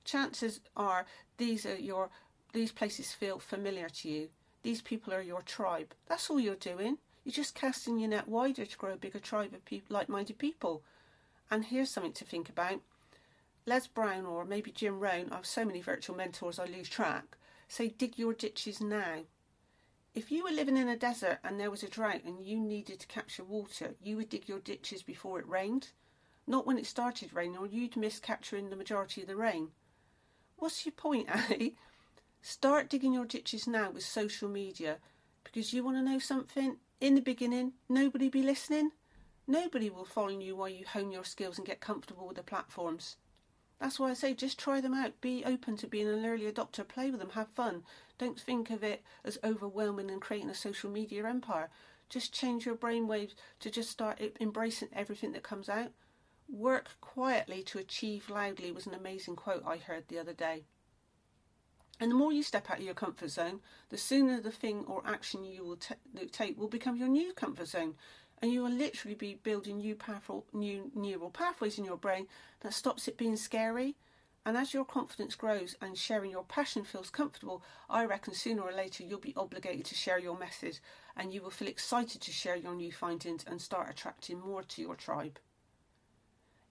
Chances 0.05 0.61
are 0.77 1.07
these 1.38 1.64
are 1.64 1.77
your 1.77 2.11
these 2.53 2.73
places 2.73 3.12
feel 3.12 3.38
familiar 3.38 3.88
to 3.88 4.09
you. 4.09 4.29
These 4.62 4.83
people 4.83 5.12
are 5.14 5.23
your 5.23 5.42
tribe. 5.42 5.95
That's 6.07 6.29
all 6.29 6.38
you're 6.38 6.55
doing. 6.55 6.99
You're 7.25 7.33
just 7.33 7.55
casting 7.55 7.99
your 7.99 8.11
net 8.11 8.29
wider 8.29 8.66
to 8.66 8.77
grow 8.79 8.92
a 8.92 8.97
bigger 8.97 9.18
tribe 9.18 9.55
of 9.55 9.64
people 9.64 9.95
like-minded 9.95 10.38
people. 10.38 10.83
And 11.51 11.64
here's 11.64 11.90
something 11.90 12.12
to 12.12 12.25
think 12.25 12.49
about. 12.49 12.81
Les 13.64 13.87
Brown 13.87 14.27
or 14.27 14.45
maybe 14.45 14.73
Jim 14.73 14.99
Rohn, 15.01 15.29
I 15.31 15.37
have 15.37 15.47
so 15.47 15.64
many 15.64 15.81
virtual 15.81 16.16
mentors 16.16 16.59
I 16.59 16.66
lose 16.66 16.88
track, 16.88 17.37
say 17.68 17.88
dig 17.88 18.18
your 18.18 18.35
ditches 18.35 18.81
now. 18.81 19.21
If 20.14 20.31
you 20.31 20.44
were 20.44 20.51
living 20.51 20.77
in 20.77 20.88
a 20.88 20.96
desert 20.96 21.38
and 21.42 21.59
there 21.59 21.70
was 21.70 21.83
a 21.83 21.88
drought 21.88 22.25
and 22.25 22.44
you 22.44 22.61
needed 22.61 23.01
to 23.01 23.07
capture 23.07 23.44
water, 23.44 23.94
you 24.03 24.16
would 24.16 24.29
dig 24.29 24.46
your 24.46 24.59
ditches 24.59 25.03
before 25.03 25.38
it 25.38 25.48
rained. 25.48 25.92
Not 26.46 26.66
when 26.66 26.77
it 26.77 26.87
started 26.87 27.33
raining, 27.33 27.57
or 27.57 27.66
you'd 27.66 27.96
miss 27.96 28.18
capturing 28.18 28.68
the 28.68 28.77
majority 28.77 29.22
of 29.22 29.29
the 29.29 29.37
rain. 29.37 29.70
What's 30.57 30.85
your 30.85 30.92
point, 30.92 31.29
eh? 31.51 31.70
Start 32.42 32.90
digging 32.90 33.14
your 33.14 33.25
ditches 33.25 33.66
now 33.66 33.90
with 33.90 34.05
social 34.05 34.48
media 34.48 34.98
because 35.44 35.72
you 35.72 35.83
want 35.83 35.96
to 35.96 36.03
know 36.03 36.18
something? 36.18 36.77
In 37.01 37.14
the 37.14 37.20
beginning, 37.20 37.72
nobody 37.88 38.29
be 38.29 38.42
listening. 38.42 38.90
Nobody 39.46 39.88
will 39.88 40.05
follow 40.05 40.29
you 40.29 40.57
while 40.57 40.68
you 40.68 40.85
hone 40.87 41.11
your 41.11 41.25
skills 41.25 41.57
and 41.57 41.66
get 41.66 41.81
comfortable 41.81 42.27
with 42.27 42.37
the 42.37 42.42
platforms. 42.42 43.16
That's 43.81 43.98
why 43.98 44.11
I 44.11 44.14
say 44.14 44.35
just 44.35 44.59
try 44.59 44.81
them 44.81 44.94
out. 44.94 45.20
Be 45.20 45.44
open 45.44 45.77
to 45.79 45.88
being 45.88 46.07
an 46.07 46.25
early 46.25 46.51
adopter. 46.51 46.87
Play 46.87 47.11
with 47.11 47.18
them. 47.18 47.31
Have 47.31 47.48
fun. 47.48 47.83
Don't 48.23 48.39
think 48.39 48.71
of 48.71 48.85
it 48.85 49.03
as 49.25 49.37
overwhelming 49.43 50.09
and 50.09 50.23
creating 50.23 50.49
a 50.49 50.55
social 50.55 50.89
media 50.89 51.27
empire. 51.27 51.71
Just 52.09 52.33
change 52.33 52.65
your 52.65 52.77
brainwaves 52.77 53.35
to 53.59 53.69
just 53.69 53.91
start 53.91 54.21
embracing 54.41 54.91
everything 54.93 55.33
that 55.33 55.43
comes 55.43 55.69
out. 55.69 55.91
Work 56.49 56.91
quietly 57.01 57.65
to 57.65 57.81
achieve 57.81 58.31
loudly 58.31 58.71
was 58.71 58.87
an 58.87 58.95
amazing 58.95 59.35
quote 59.35 59.65
I 59.67 59.77
heard 59.77 60.05
the 60.07 60.21
other 60.21 60.33
day. 60.33 60.63
And 61.99 62.13
the 62.13 62.15
more 62.15 62.33
you 62.33 62.45
step 62.45 62.71
out 62.71 62.79
of 62.79 62.85
your 62.85 62.95
comfort 62.95 63.31
zone, 63.31 63.59
the 63.89 63.99
sooner 63.99 64.41
the 64.41 64.53
thing 64.53 64.85
or 64.87 65.03
action 65.05 65.43
you 65.43 65.65
will 65.65 65.77
t- 65.79 65.97
take 66.31 66.57
will 66.57 66.69
become 66.69 66.95
your 66.95 67.09
new 67.09 67.33
comfort 67.33 67.67
zone. 67.67 67.97
And 68.41 68.53
you 68.53 68.63
will 68.63 68.71
literally 68.71 69.17
be 69.17 69.41
building 69.43 69.79
new, 69.79 69.97
powerful, 69.97 70.47
new 70.53 70.93
neural 70.95 71.31
pathways 71.31 71.77
in 71.77 71.85
your 71.85 71.97
brain 71.97 72.29
that 72.61 72.73
stops 72.73 73.09
it 73.09 73.19
being 73.19 73.37
scary. 73.37 73.97
And 74.45 74.57
as 74.57 74.75
your 74.75 74.85
confidence 74.85 75.37
grows 75.37 75.77
and 75.81 75.97
sharing 75.97 76.33
your 76.33 76.43
passion 76.43 76.83
feels 76.83 77.11
comfortable, 77.11 77.63
I 77.89 78.05
reckon 78.05 78.35
sooner 78.35 78.63
or 78.63 78.73
later 78.73 79.05
you'll 79.05 79.21
be 79.21 79.37
obligated 79.37 79.85
to 79.87 79.95
share 79.95 80.19
your 80.19 80.37
message 80.37 80.81
and 81.17 81.33
you 81.33 81.43
will 81.43 81.51
feel 81.51 81.69
excited 81.69 82.21
to 82.21 82.33
share 82.33 82.57
your 82.57 82.75
new 82.75 82.91
findings 82.91 83.45
and 83.45 83.61
start 83.61 83.89
attracting 83.89 84.41
more 84.41 84.65
to 84.65 84.83
your 84.83 84.97
tribe. 84.97 85.39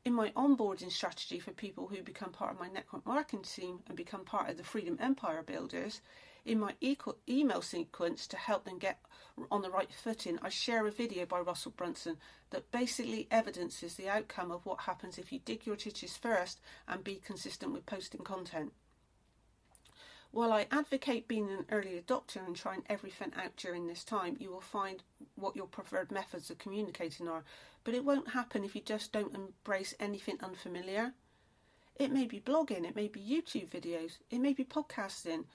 In 0.03 0.13
my 0.13 0.31
onboarding 0.31 0.91
strategy 0.91 1.39
for 1.39 1.51
people 1.51 1.87
who 1.87 2.01
become 2.01 2.31
part 2.31 2.53
of 2.53 2.59
my 2.59 2.67
network 2.67 3.05
marketing 3.05 3.43
team 3.43 3.79
and 3.87 3.95
become 3.95 4.25
part 4.25 4.49
of 4.49 4.57
the 4.57 4.63
Freedom 4.63 4.97
Empire 4.99 5.43
Builders, 5.43 6.01
in 6.45 6.59
my 6.59 6.75
email 7.27 7.61
sequence 7.61 8.27
to 8.27 8.37
help 8.37 8.65
them 8.65 8.79
get 8.79 8.99
on 9.49 9.61
the 9.61 9.69
right 9.69 9.91
footing, 9.93 10.39
I 10.41 10.49
share 10.49 10.85
a 10.87 10.91
video 10.91 11.25
by 11.25 11.39
Russell 11.39 11.73
Brunson 11.75 12.17
that 12.49 12.71
basically 12.71 13.27
evidences 13.31 13.95
the 13.95 14.09
outcome 14.09 14.51
of 14.51 14.65
what 14.65 14.81
happens 14.81 15.17
if 15.17 15.31
you 15.31 15.39
dig 15.39 15.65
your 15.65 15.75
ditches 15.75 16.17
first 16.17 16.59
and 16.87 17.03
be 17.03 17.21
consistent 17.23 17.71
with 17.71 17.85
posting 17.85 18.21
content. 18.21 18.73
While 20.31 20.53
I 20.53 20.67
advocate 20.71 21.27
being 21.27 21.49
an 21.49 21.65
early 21.69 22.01
adopter 22.01 22.45
and 22.45 22.55
trying 22.55 22.83
everything 22.87 23.33
out 23.35 23.57
during 23.57 23.87
this 23.87 24.05
time, 24.05 24.37
you 24.39 24.49
will 24.49 24.61
find 24.61 25.03
what 25.35 25.57
your 25.57 25.67
preferred 25.67 26.09
methods 26.09 26.49
of 26.49 26.57
communicating 26.57 27.27
are, 27.27 27.43
but 27.83 27.93
it 27.93 28.05
won't 28.05 28.29
happen 28.29 28.63
if 28.63 28.73
you 28.73 28.81
just 28.81 29.11
don't 29.11 29.35
embrace 29.35 29.93
anything 29.99 30.37
unfamiliar. 30.41 31.13
It 31.97 32.13
may 32.13 32.25
be 32.25 32.39
blogging, 32.39 32.85
it 32.85 32.95
may 32.95 33.09
be 33.09 33.19
YouTube 33.19 33.69
videos, 33.69 34.19
it 34.29 34.39
may 34.39 34.53
be 34.53 34.63
podcasting, 34.63 35.45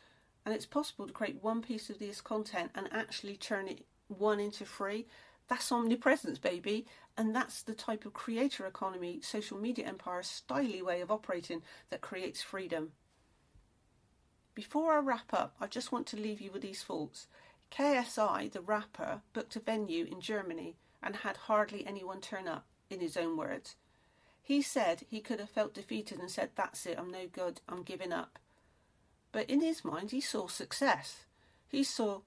and 0.47 0.55
it's 0.55 0.65
possible 0.65 1.09
to 1.09 1.13
create 1.13 1.43
one 1.43 1.61
piece 1.61 1.91
of 1.91 1.99
this 1.99 2.21
content 2.21 2.71
and 2.77 2.89
actually 2.93 3.37
turn 3.37 3.67
it 3.67 3.85
one 4.07 4.39
into 4.39 4.65
three. 4.65 5.09
That's 5.49 5.73
omnipresence, 5.73 6.39
baby, 6.39 6.87
and 7.19 7.35
that's 7.35 7.63
the 7.63 7.75
type 7.75 8.07
of 8.07 8.13
creator 8.13 8.65
economy, 8.65 9.19
social 9.23 9.59
media 9.59 9.87
empire, 9.87 10.23
styly 10.23 10.83
way 10.83 11.01
of 11.01 11.11
operating 11.11 11.63
that 11.91 12.01
creates 12.01 12.43
freedom. 12.43 12.93
Before 14.55 14.93
I 14.93 15.01
wrap 15.01 15.33
up, 15.33 15.57
I 15.61 15.67
just 15.67 15.91
want 15.91 16.07
to 16.09 16.17
leave 16.17 16.41
you 16.41 16.53
with 16.53 16.63
these 16.63 16.85
thoughts. 16.85 17.27
KSI, 17.73 18.53
the 18.53 18.61
rapper, 18.61 19.23
booked 19.33 19.57
a 19.57 19.61
venue 19.61 20.05
in 20.05 20.21
Germany 20.21 20.77
and 21.03 21.17
had 21.17 21.37
hardly 21.37 21.85
anyone 21.85 22.21
turn 22.21 22.47
up, 22.47 22.67
in 22.89 23.01
his 23.01 23.17
own 23.17 23.37
words. 23.37 23.75
He 24.43 24.63
said 24.63 25.03
he 25.09 25.21
could 25.21 25.41
have 25.41 25.51
felt 25.51 25.75
defeated 25.75 26.21
and 26.21 26.31
said, 26.31 26.51
That's 26.55 26.87
it, 26.87 26.97
I'm 26.97 27.11
no 27.11 27.27
good, 27.27 27.61
I'm 27.69 27.83
giving 27.83 28.13
up. 28.13 28.39
But 29.33 29.51
in 29.51 29.61
his 29.61 29.85
mind, 29.85 30.11
he 30.11 30.21
saw 30.21 30.47
success. 30.47 31.25
He 31.69 31.83
saw, 31.83 32.21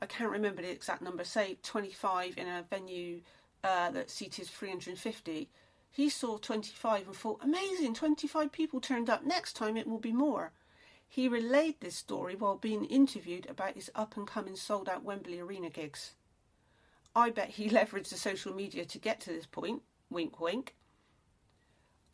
I 0.00 0.06
can't 0.06 0.30
remember 0.30 0.62
the 0.62 0.70
exact 0.70 1.02
number, 1.02 1.24
say 1.24 1.58
25 1.62 2.38
in 2.38 2.46
a 2.46 2.64
venue 2.68 3.20
uh, 3.64 3.90
that 3.90 4.10
seated 4.10 4.46
350. 4.46 5.48
He 5.90 6.08
saw 6.08 6.38
25 6.38 7.06
and 7.06 7.16
thought, 7.16 7.40
Amazing, 7.42 7.94
25 7.94 8.52
people 8.52 8.80
turned 8.80 9.10
up, 9.10 9.24
next 9.24 9.54
time 9.54 9.76
it 9.76 9.86
will 9.88 9.98
be 9.98 10.12
more. 10.12 10.52
He 11.08 11.26
relayed 11.26 11.80
this 11.80 11.96
story 11.96 12.36
while 12.36 12.56
being 12.56 12.84
interviewed 12.84 13.46
about 13.50 13.74
his 13.74 13.90
up 13.96 14.16
and 14.16 14.26
coming 14.26 14.54
sold 14.54 14.88
out 14.88 15.02
Wembley 15.02 15.40
Arena 15.40 15.68
gigs. 15.68 16.12
I 17.16 17.30
bet 17.30 17.50
he 17.50 17.68
leveraged 17.70 18.10
the 18.10 18.16
social 18.16 18.54
media 18.54 18.84
to 18.84 18.98
get 18.98 19.20
to 19.22 19.30
this 19.30 19.46
point. 19.46 19.82
Wink, 20.08 20.40
wink. 20.40 20.76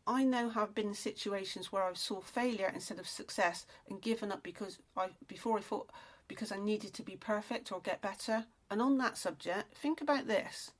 I 0.07 0.23
know 0.23 0.49
have 0.49 0.73
been 0.73 0.87
in 0.87 0.93
situations 0.93 1.71
where 1.71 1.83
I 1.83 1.91
saw 1.93 2.21
failure 2.21 2.71
instead 2.73 2.97
of 2.97 3.09
success 3.09 3.65
and 3.89 4.01
given 4.01 4.31
up 4.31 4.41
because 4.41 4.79
I 4.95 5.09
before 5.27 5.57
I 5.57 5.61
thought 5.61 5.89
because 6.29 6.51
I 6.51 6.57
needed 6.57 6.93
to 6.93 7.03
be 7.03 7.17
perfect 7.17 7.71
or 7.71 7.81
get 7.81 8.01
better. 8.01 8.45
And 8.71 8.81
on 8.81 8.97
that 8.99 9.17
subject, 9.17 9.75
think 9.75 9.99
about 10.01 10.27
this. 10.27 10.71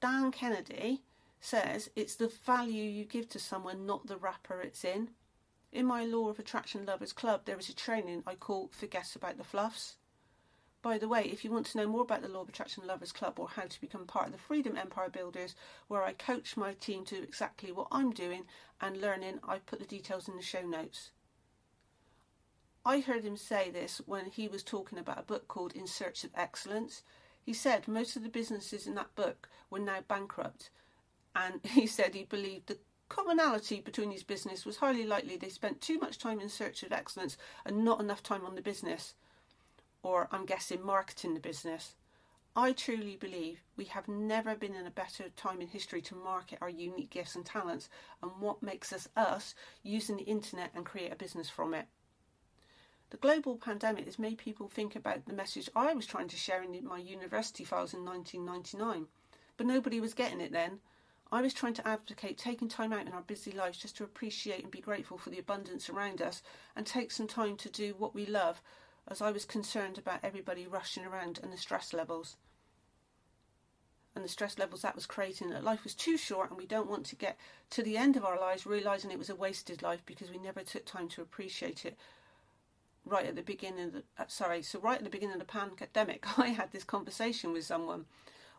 Dan 0.00 0.30
Kennedy 0.32 1.02
says 1.40 1.90
it's 1.96 2.14
the 2.14 2.28
value 2.28 2.84
you 2.84 3.04
give 3.04 3.28
to 3.30 3.38
someone, 3.38 3.86
not 3.86 4.06
the 4.06 4.16
wrapper 4.16 4.60
it's 4.60 4.84
in. 4.84 5.10
In 5.72 5.86
my 5.86 6.04
Law 6.04 6.28
of 6.28 6.38
Attraction 6.38 6.86
Lovers 6.86 7.12
Club, 7.12 7.42
there 7.46 7.58
is 7.58 7.68
a 7.68 7.74
training 7.74 8.22
I 8.26 8.34
call 8.34 8.68
Forget 8.72 9.16
About 9.16 9.38
the 9.38 9.44
Fluffs. 9.44 9.96
By 10.84 10.98
the 10.98 11.08
way, 11.08 11.24
if 11.24 11.46
you 11.46 11.50
want 11.50 11.64
to 11.68 11.78
know 11.78 11.86
more 11.86 12.02
about 12.02 12.20
the 12.20 12.28
Law 12.28 12.42
of 12.42 12.50
Attraction 12.50 12.86
Lovers 12.86 13.10
Club 13.10 13.40
or 13.40 13.48
how 13.48 13.62
to 13.62 13.80
become 13.80 14.04
part 14.04 14.26
of 14.26 14.32
the 14.32 14.38
Freedom 14.38 14.76
Empire 14.76 15.08
Builders, 15.08 15.54
where 15.88 16.02
I 16.02 16.12
coach 16.12 16.58
my 16.58 16.74
team 16.74 17.06
to 17.06 17.22
exactly 17.22 17.72
what 17.72 17.88
I'm 17.90 18.10
doing 18.10 18.44
and 18.82 19.00
learning, 19.00 19.40
I've 19.48 19.64
put 19.64 19.78
the 19.78 19.86
details 19.86 20.28
in 20.28 20.36
the 20.36 20.42
show 20.42 20.60
notes. 20.60 21.12
I 22.84 23.00
heard 23.00 23.24
him 23.24 23.38
say 23.38 23.70
this 23.70 24.02
when 24.04 24.26
he 24.26 24.46
was 24.46 24.62
talking 24.62 24.98
about 24.98 25.18
a 25.18 25.22
book 25.22 25.48
called 25.48 25.72
In 25.72 25.86
Search 25.86 26.22
of 26.22 26.32
Excellence. 26.34 27.02
He 27.42 27.54
said 27.54 27.88
most 27.88 28.14
of 28.14 28.22
the 28.22 28.28
businesses 28.28 28.86
in 28.86 28.94
that 28.96 29.14
book 29.14 29.48
were 29.70 29.78
now 29.78 30.00
bankrupt, 30.06 30.68
and 31.34 31.60
he 31.64 31.86
said 31.86 32.14
he 32.14 32.24
believed 32.24 32.66
the 32.66 32.78
commonality 33.08 33.80
between 33.80 34.10
his 34.10 34.22
business 34.22 34.66
was 34.66 34.76
highly 34.76 35.06
likely 35.06 35.38
they 35.38 35.48
spent 35.48 35.80
too 35.80 35.98
much 35.98 36.18
time 36.18 36.40
in 36.40 36.50
search 36.50 36.82
of 36.82 36.92
excellence 36.92 37.38
and 37.64 37.86
not 37.86 38.00
enough 38.00 38.22
time 38.22 38.44
on 38.44 38.54
the 38.54 38.60
business, 38.60 39.14
or 40.04 40.28
I'm 40.30 40.44
guessing 40.44 40.84
marketing 40.84 41.34
the 41.34 41.40
business. 41.40 41.96
I 42.54 42.72
truly 42.72 43.16
believe 43.16 43.62
we 43.76 43.86
have 43.86 44.06
never 44.06 44.54
been 44.54 44.74
in 44.74 44.86
a 44.86 44.90
better 44.90 45.24
time 45.34 45.60
in 45.60 45.66
history 45.66 46.00
to 46.02 46.14
market 46.14 46.58
our 46.60 46.68
unique 46.68 47.10
gifts 47.10 47.34
and 47.34 47.44
talents 47.44 47.88
and 48.22 48.30
what 48.38 48.62
makes 48.62 48.92
us 48.92 49.08
us 49.16 49.54
using 49.82 50.18
the 50.18 50.24
internet 50.24 50.70
and 50.74 50.84
create 50.84 51.12
a 51.12 51.16
business 51.16 51.50
from 51.50 51.74
it. 51.74 51.86
The 53.10 53.16
global 53.16 53.56
pandemic 53.56 54.04
has 54.04 54.18
made 54.18 54.38
people 54.38 54.68
think 54.68 54.94
about 54.94 55.26
the 55.26 55.32
message 55.32 55.68
I 55.74 55.94
was 55.94 56.06
trying 56.06 56.28
to 56.28 56.36
share 56.36 56.62
in 56.62 56.86
my 56.86 56.98
university 56.98 57.64
files 57.64 57.94
in 57.94 58.04
1999, 58.04 59.06
but 59.56 59.66
nobody 59.66 60.00
was 60.00 60.14
getting 60.14 60.40
it 60.40 60.52
then 60.52 60.80
I 61.32 61.40
was 61.40 61.52
trying 61.52 61.74
to 61.74 61.88
advocate 61.88 62.38
taking 62.38 62.68
time 62.68 62.92
out 62.92 63.06
in 63.06 63.12
our 63.12 63.22
busy 63.22 63.50
lives 63.50 63.78
just 63.78 63.96
to 63.96 64.04
appreciate 64.04 64.62
and 64.62 64.70
be 64.70 64.80
grateful 64.80 65.18
for 65.18 65.30
the 65.30 65.38
abundance 65.40 65.90
around 65.90 66.22
us 66.22 66.42
and 66.76 66.86
take 66.86 67.10
some 67.10 67.26
time 67.26 67.56
to 67.56 67.68
do 67.68 67.96
what 67.98 68.14
we 68.14 68.24
love, 68.24 68.62
as 69.08 69.20
I 69.20 69.30
was 69.30 69.44
concerned 69.44 69.98
about 69.98 70.20
everybody 70.22 70.66
rushing 70.66 71.04
around 71.04 71.38
and 71.42 71.52
the 71.52 71.56
stress 71.56 71.92
levels. 71.92 72.36
And 74.14 74.24
the 74.24 74.28
stress 74.28 74.58
levels 74.58 74.82
that 74.82 74.94
was 74.94 75.06
creating 75.06 75.50
that 75.50 75.64
life 75.64 75.82
was 75.82 75.94
too 75.94 76.16
short 76.16 76.50
and 76.50 76.58
we 76.58 76.66
don't 76.66 76.88
want 76.88 77.04
to 77.06 77.16
get 77.16 77.36
to 77.70 77.82
the 77.82 77.96
end 77.96 78.16
of 78.16 78.24
our 78.24 78.38
lives 78.38 78.64
realizing 78.64 79.10
it 79.10 79.18
was 79.18 79.30
a 79.30 79.34
wasted 79.34 79.82
life 79.82 80.02
because 80.06 80.30
we 80.30 80.38
never 80.38 80.60
took 80.62 80.84
time 80.84 81.08
to 81.08 81.22
appreciate 81.22 81.84
it 81.84 81.98
right 83.04 83.26
at 83.26 83.34
the 83.34 83.42
beginning 83.42 83.86
of 83.86 83.92
the, 83.92 84.02
uh, 84.18 84.24
sorry 84.28 84.62
so 84.62 84.78
right 84.78 84.98
at 84.98 85.04
the 85.04 85.10
beginning 85.10 85.34
of 85.34 85.40
the 85.40 85.76
pandemic 85.76 86.24
i 86.38 86.46
had 86.46 86.70
this 86.70 86.84
conversation 86.84 87.52
with 87.52 87.64
someone 87.64 88.06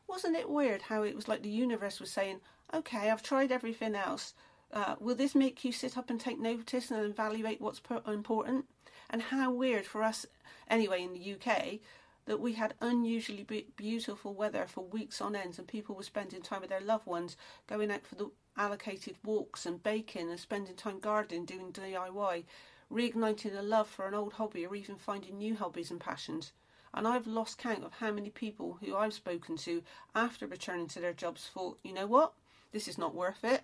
wasn't 0.08 0.36
it 0.36 0.50
weird 0.50 0.84
how 0.84 1.04
it 1.04 1.16
was 1.16 1.28
like 1.28 1.42
the 1.42 1.50
universe 1.50 2.00
was 2.00 2.12
saying, 2.12 2.42
okay, 2.74 3.10
I've 3.10 3.24
tried 3.24 3.52
everything 3.52 3.96
else. 3.96 4.34
Uh, 4.72 4.96
will 5.00 5.16
this 5.16 5.36
make 5.36 5.64
you 5.64 5.72
sit 5.72 5.98
up 5.98 6.10
and 6.10 6.20
take 6.20 6.40
notice 6.40 6.92
and 6.92 7.04
evaluate 7.06 7.62
what's 7.62 7.82
important? 8.08 8.66
And 9.10 9.22
how 9.22 9.52
weird 9.52 9.86
for 9.86 10.04
us, 10.04 10.26
anyway, 10.70 11.04
in 11.04 11.14
the 11.14 11.34
UK, 11.34 11.80
that 12.26 12.40
we 12.40 12.54
had 12.54 12.74
unusually 12.82 13.44
be- 13.44 13.68
beautiful 13.76 14.34
weather 14.34 14.66
for 14.68 14.84
weeks 14.84 15.22
on 15.22 15.36
end 15.36 15.60
and 15.60 15.68
people 15.68 15.96
were 15.96 16.04
spending 16.04 16.42
time 16.42 16.62
with 16.62 16.70
their 16.70 16.82
loved 16.82 17.06
ones, 17.06 17.38
going 17.68 17.92
out 17.92 18.06
for 18.06 18.16
the 18.16 18.32
allocated 18.58 19.16
walks 19.24 19.66
and 19.66 19.84
baking 19.84 20.30
and 20.30 20.40
spending 20.40 20.76
time 20.76 21.00
gardening, 21.00 21.46
doing 21.46 21.72
DIY, 21.72 22.44
reigniting 22.92 23.58
a 23.58 23.62
love 23.62 23.88
for 23.88 24.08
an 24.08 24.14
old 24.14 24.34
hobby 24.34 24.66
or 24.66 24.76
even 24.76 24.96
finding 24.96 25.38
new 25.38 25.56
hobbies 25.56 25.92
and 25.92 26.00
passions 26.00 26.54
and 26.96 27.06
I've 27.06 27.28
lost 27.28 27.58
count 27.58 27.84
of 27.84 27.92
how 27.94 28.12
many 28.12 28.30
people 28.30 28.78
who 28.82 28.96
I've 28.96 29.14
spoken 29.14 29.58
to 29.58 29.84
after 30.16 30.48
returning 30.48 30.88
to 30.88 31.02
their 31.02 31.14
jobs 31.14 31.52
thought, 31.54 31.78
you 31.84 31.94
know 31.94 32.08
what, 32.08 32.32
this 32.72 32.88
is 32.88 32.98
not 32.98 33.14
worth 33.14 33.44
it. 33.44 33.64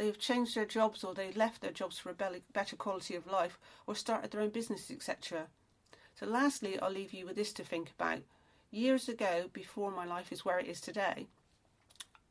They 0.00 0.06
have 0.06 0.18
changed 0.18 0.54
their 0.54 0.64
jobs 0.64 1.04
or 1.04 1.12
they 1.12 1.30
left 1.32 1.60
their 1.60 1.70
jobs 1.70 1.98
for 1.98 2.08
a 2.08 2.40
better 2.54 2.74
quality 2.74 3.14
of 3.14 3.26
life 3.26 3.58
or 3.86 3.94
started 3.94 4.30
their 4.30 4.40
own 4.40 4.48
business, 4.48 4.90
etc. 4.90 5.48
So, 6.14 6.24
lastly, 6.24 6.80
I'll 6.80 6.90
leave 6.90 7.12
you 7.12 7.26
with 7.26 7.36
this 7.36 7.52
to 7.52 7.64
think 7.64 7.90
about. 7.90 8.20
Years 8.70 9.10
ago, 9.10 9.50
before 9.52 9.90
my 9.90 10.06
life 10.06 10.32
is 10.32 10.42
where 10.42 10.58
it 10.58 10.66
is 10.68 10.80
today, 10.80 11.26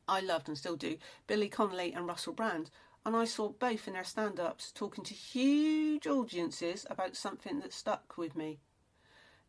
I 0.07 0.19
loved 0.19 0.47
and 0.47 0.57
still 0.57 0.77
do 0.77 0.97
Billy 1.27 1.47
Connolly 1.47 1.93
and 1.93 2.07
Russell 2.07 2.33
Brand, 2.33 2.71
and 3.05 3.15
I 3.15 3.25
saw 3.25 3.49
both 3.49 3.87
in 3.87 3.93
their 3.93 4.03
stand 4.03 4.39
ups 4.39 4.71
talking 4.71 5.03
to 5.03 5.13
huge 5.13 6.07
audiences 6.07 6.87
about 6.89 7.15
something 7.15 7.59
that 7.59 7.71
stuck 7.71 8.17
with 8.17 8.35
me. 8.35 8.57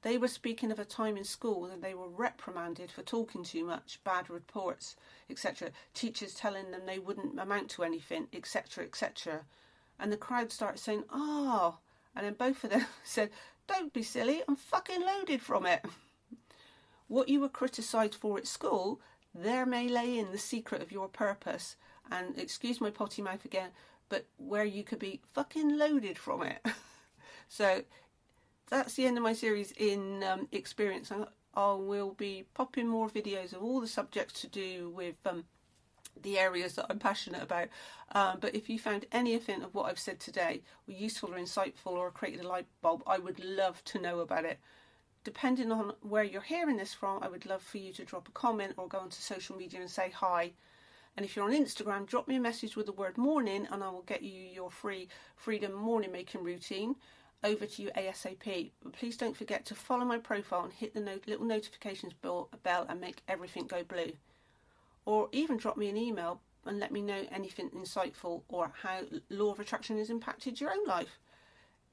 They 0.03 0.17
were 0.17 0.29
speaking 0.29 0.71
of 0.71 0.79
a 0.79 0.85
time 0.85 1.17
in 1.17 1.25
school 1.25 1.63
when 1.63 1.81
they 1.81 1.95
were 1.95 2.09
reprimanded 2.09 2.91
for 2.91 3.03
talking 3.03 3.45
too 3.45 3.65
much, 3.65 4.01
bad 4.03 4.31
reports, 4.31 4.97
etc. 5.29 5.71
Teachers 5.93 6.35
telling 6.35 6.71
them 6.71 6.87
they 6.87 6.99
wouldn't 6.99 7.39
amount 7.39 7.71
to 7.71 7.85
anything, 7.85 8.29
etc., 8.33 8.85
etc. 8.85 9.45
And 9.99 10.11
the 10.11 10.17
crowd 10.17 10.53
started 10.53 10.79
saying, 10.79 11.05
"Oh," 11.11 11.79
and 12.17 12.25
then 12.25 12.35
both 12.35 12.65
of 12.65 12.71
them 12.71 12.87
said, 13.05 13.31
"Don't 13.67 13.93
be 13.93 14.03
silly, 14.03 14.43
I'm 14.49 14.57
fucking 14.57 15.03
loaded 15.03 15.43
from 15.43 15.67
it." 15.67 15.85
what 17.11 17.29
you 17.29 17.41
were 17.41 17.49
criticised 17.49 18.15
for 18.15 18.39
at 18.39 18.47
school, 18.47 19.01
there 19.35 19.67
may 19.67 19.89
lay 19.89 20.17
in 20.17 20.31
the 20.31 20.39
secret 20.39 20.81
of 20.81 20.93
your 20.93 21.09
purpose. 21.09 21.77
And 22.09 22.39
excuse 22.39 22.81
my 22.81 22.91
potty 22.91 23.21
mouth 23.21 23.45
again, 23.45 23.71
but 24.09 24.27
where 24.37 24.65
you 24.65 24.85
could 24.85 25.01
be 25.01 25.21
fucking 25.35 25.77
loaded 25.77 26.17
from 26.17 26.43
it. 26.45 26.65
so 27.49 27.83
that's 28.71 28.95
the 28.95 29.05
end 29.05 29.17
of 29.17 29.25
my 29.25 29.33
series 29.33 29.73
in 29.73 30.23
um, 30.23 30.49
experience. 30.53 31.13
I 31.55 31.73
will 31.73 32.13
be 32.13 32.45
popping 32.55 32.87
more 32.87 33.09
videos 33.09 33.53
of 33.53 33.63
all 33.63 33.81
the 33.81 33.89
subjects 33.89 34.41
to 34.43 34.47
do 34.47 34.91
with 34.91 35.17
um, 35.27 35.45
the 36.23 36.39
areas 36.39 36.75
that 36.77 36.87
I'm 36.89 37.01
passionate 37.01 37.43
about. 37.43 37.69
Um, 38.13 38.39
but 38.41 38.55
if 38.55 38.69
you 38.69 38.79
found 38.79 39.07
anything 39.11 39.63
of 39.63 39.75
what 39.75 39.87
I've 39.87 39.99
said 39.99 40.21
today 40.21 40.63
useful 40.87 41.35
or 41.35 41.39
insightful 41.39 41.93
or 41.93 42.11
created 42.11 42.45
a 42.45 42.49
light 42.49 42.67
bulb, 42.81 43.03
I 43.07 43.19
would 43.19 43.43
love 43.43 43.83
to 43.87 44.01
know 44.01 44.21
about 44.21 44.45
it. 44.45 44.59
Depending 45.25 45.71
on 45.73 45.93
where 46.01 46.25
you're 46.25 46.41
hearing 46.41 46.77
this 46.77 46.95
from, 46.95 47.23
I 47.23 47.29
would 47.29 47.47
love 47.47 47.63
for 47.63 47.79
you 47.79 47.93
to 47.95 48.05
drop 48.05 48.29
a 48.29 48.33
comment 48.33 48.75
or 48.77 48.89
go 48.89 48.99
onto 48.99 49.21
social 49.21 49.57
media 49.57 49.81
and 49.81 49.91
say 49.91 50.11
hi. 50.11 50.53
And 51.17 51.27
if 51.27 51.35
you're 51.35 51.45
on 51.45 51.53
Instagram, 51.53 52.07
drop 52.07 52.29
me 52.29 52.37
a 52.37 52.41
message 52.41 52.77
with 52.77 52.87
the 52.87 52.93
word 52.93 53.19
morning 53.19 53.67
and 53.71 53.83
I 53.83 53.91
will 53.91 54.03
get 54.03 54.23
you 54.23 54.31
your 54.33 54.71
free 54.71 55.09
freedom 55.37 55.73
morning 55.73 56.13
making 56.13 56.45
routine 56.45 56.95
over 57.43 57.67
to 57.67 57.83
you 57.83 57.91
ASAP. 57.97 58.71
But 58.83 58.93
please 58.93 59.17
don't 59.17 59.37
forget 59.37 59.65
to 59.67 59.75
follow 59.75 60.05
my 60.05 60.19
profile 60.19 60.65
and 60.65 60.73
hit 60.73 60.95
the 60.95 61.01
no- 61.01 61.21
little 61.27 61.47
notifications 61.47 62.13
bell, 62.13 62.49
and 62.89 63.01
make 63.01 63.23
everything 63.29 63.67
go 63.67 63.83
blue. 63.83 64.13
Or 65.07 65.29
even 65.33 65.57
drop 65.57 65.77
me 65.77 65.89
an 65.89 65.97
email 65.97 66.41
and 66.67 66.79
let 66.79 66.93
me 66.93 67.01
know 67.01 67.25
anything 67.31 67.71
insightful 67.71 68.43
or 68.49 68.73
how 68.83 69.01
law 69.31 69.53
of 69.53 69.61
attraction 69.61 69.99
has 69.99 70.11
impacted 70.11 70.61
your 70.61 70.71
own 70.71 70.87
life. 70.87 71.19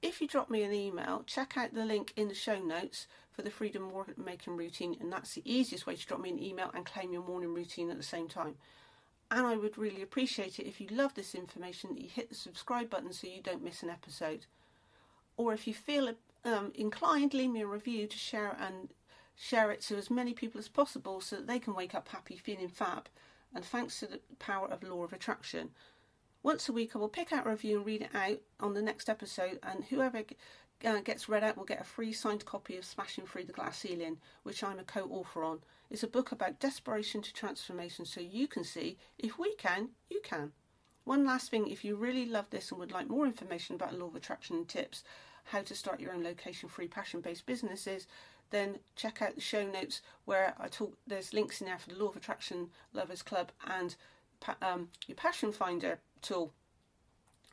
If 0.01 0.21
you 0.21 0.27
drop 0.27 0.49
me 0.49 0.63
an 0.63 0.73
email, 0.73 1.23
check 1.25 1.57
out 1.57 1.73
the 1.73 1.85
link 1.85 2.13
in 2.15 2.27
the 2.27 2.35
show 2.35 2.59
notes 2.59 3.07
for 3.31 3.41
the 3.41 3.49
Freedom 3.49 3.91
Making 4.23 4.57
routine, 4.57 4.97
and 4.99 5.11
that's 5.11 5.33
the 5.33 5.41
easiest 5.51 5.87
way 5.87 5.95
to 5.95 6.05
drop 6.05 6.19
me 6.19 6.29
an 6.29 6.43
email 6.43 6.69
and 6.73 6.85
claim 6.85 7.13
your 7.13 7.23
morning 7.23 7.53
routine 7.53 7.89
at 7.89 7.97
the 7.97 8.03
same 8.03 8.27
time. 8.27 8.55
And 9.31 9.45
I 9.45 9.55
would 9.55 9.77
really 9.77 10.01
appreciate 10.01 10.59
it 10.59 10.67
if 10.67 10.79
you 10.79 10.87
love 10.91 11.15
this 11.15 11.33
information 11.33 11.93
that 11.93 12.01
you 12.01 12.09
hit 12.09 12.29
the 12.29 12.35
subscribe 12.35 12.89
button 12.89 13.11
so 13.11 13.27
you 13.27 13.41
don't 13.41 13.63
miss 13.63 13.83
an 13.83 13.89
episode 13.89 14.45
or 15.37 15.53
if 15.53 15.67
you 15.67 15.73
feel 15.73 16.13
um, 16.43 16.71
inclined, 16.75 17.33
leave 17.33 17.51
me 17.51 17.61
a 17.61 17.67
review 17.67 18.07
to 18.07 18.17
share 18.17 18.57
and 18.59 18.89
share 19.35 19.71
it 19.71 19.81
to 19.81 19.95
as 19.95 20.09
many 20.09 20.33
people 20.33 20.59
as 20.59 20.67
possible 20.67 21.21
so 21.21 21.35
that 21.37 21.47
they 21.47 21.59
can 21.59 21.75
wake 21.75 21.93
up 21.93 22.09
happy, 22.09 22.35
feeling 22.35 22.67
fab. 22.67 23.07
And 23.53 23.63
thanks 23.63 23.99
to 23.99 24.07
the 24.07 24.19
power 24.39 24.67
of 24.67 24.83
law 24.83 25.03
of 25.03 25.13
attraction. 25.13 25.69
Once 26.43 26.67
a 26.67 26.73
week, 26.73 26.95
I 26.95 26.99
will 26.99 27.09
pick 27.09 27.31
out 27.31 27.45
a 27.45 27.49
review 27.49 27.77
and 27.77 27.85
read 27.85 28.01
it 28.01 28.15
out 28.15 28.39
on 28.59 28.73
the 28.73 28.81
next 28.81 29.09
episode, 29.09 29.59
and 29.63 29.85
whoever 29.85 30.23
uh, 30.85 30.99
gets 31.01 31.29
read 31.29 31.43
out 31.43 31.57
will 31.57 31.65
get 31.65 31.81
a 31.81 31.85
free 31.85 32.13
signed 32.13 32.45
copy 32.45 32.77
of 32.77 32.85
Smashing 32.85 33.25
Through 33.25 33.45
the 33.45 33.53
Glass 33.53 33.79
Ceiling, 33.79 34.17
which 34.43 34.63
I'm 34.63 34.79
a 34.79 34.83
co 34.83 35.01
author 35.05 35.43
on. 35.43 35.59
It's 35.89 36.03
a 36.03 36.07
book 36.07 36.31
about 36.31 36.59
desperation 36.59 37.21
to 37.21 37.33
transformation, 37.33 38.05
so 38.05 38.21
you 38.21 38.47
can 38.47 38.63
see 38.63 38.97
if 39.17 39.39
we 39.39 39.55
can, 39.55 39.89
you 40.09 40.21
can. 40.23 40.51
One 41.07 41.23
last 41.23 41.49
thing 41.49 41.69
if 41.69 41.85
you 41.85 41.95
really 41.95 42.25
love 42.25 42.49
this 42.49 42.69
and 42.69 42.81
would 42.81 42.91
like 42.91 43.07
more 43.07 43.25
information 43.25 43.75
about 43.75 43.97
law 43.97 44.07
of 44.07 44.15
attraction 44.17 44.57
and 44.57 44.67
tips, 44.67 45.05
how 45.45 45.61
to 45.61 45.73
start 45.73 46.01
your 46.01 46.11
own 46.11 46.21
location 46.21 46.67
free 46.67 46.89
passion 46.89 47.21
based 47.21 47.45
businesses, 47.45 48.07
then 48.49 48.79
check 48.97 49.21
out 49.21 49.35
the 49.35 49.39
show 49.39 49.65
notes 49.65 50.01
where 50.25 50.53
I 50.59 50.67
talk. 50.67 50.97
There's 51.07 51.33
links 51.33 51.61
in 51.61 51.67
there 51.67 51.77
for 51.77 51.91
the 51.91 51.95
Law 51.95 52.09
of 52.09 52.17
Attraction 52.17 52.71
Lovers 52.91 53.21
Club 53.21 53.53
and 53.65 53.95
um, 54.61 54.89
your 55.07 55.15
Passion 55.15 55.53
Finder 55.53 55.99
tool 56.21 56.51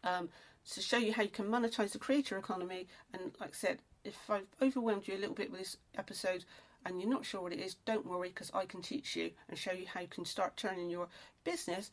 um, 0.02 0.30
to 0.72 0.80
show 0.80 0.98
you 0.98 1.12
how 1.12 1.22
you 1.22 1.28
can 1.28 1.46
monetize 1.46 1.92
the 1.92 1.98
creator 1.98 2.36
economy. 2.36 2.88
And 3.12 3.36
like 3.38 3.50
I 3.50 3.56
said, 3.56 3.78
if 4.02 4.18
I've 4.28 4.48
overwhelmed 4.60 5.06
you 5.06 5.14
a 5.14 5.22
little 5.22 5.32
bit 5.36 5.52
with 5.52 5.60
this 5.60 5.76
episode 5.96 6.44
and 6.84 7.00
you're 7.00 7.08
not 7.08 7.24
sure 7.24 7.40
what 7.40 7.52
it 7.52 7.60
is, 7.60 7.76
don't 7.86 8.04
worry 8.04 8.30
because 8.30 8.50
I 8.52 8.64
can 8.64 8.82
teach 8.82 9.14
you 9.14 9.30
and 9.48 9.56
show 9.56 9.70
you 9.70 9.86
how 9.86 10.00
you 10.00 10.08
can 10.08 10.24
start 10.24 10.56
turning 10.56 10.90
your 10.90 11.06
business 11.44 11.92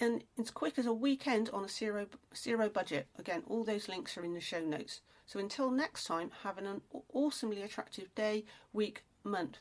and 0.00 0.24
as 0.38 0.50
quick 0.50 0.78
as 0.78 0.86
a 0.86 0.92
weekend 0.92 1.50
on 1.50 1.64
a 1.64 1.68
zero 1.68 2.06
zero 2.34 2.68
budget. 2.68 3.08
Again, 3.18 3.42
all 3.46 3.64
those 3.64 3.88
links 3.88 4.16
are 4.16 4.24
in 4.24 4.34
the 4.34 4.40
show 4.40 4.60
notes. 4.60 5.00
So 5.26 5.38
until 5.38 5.70
next 5.70 6.04
time, 6.04 6.30
have 6.42 6.58
an 6.58 6.82
awesomely 7.12 7.62
attractive 7.62 8.14
day, 8.14 8.44
week, 8.72 9.04
month. 9.22 9.58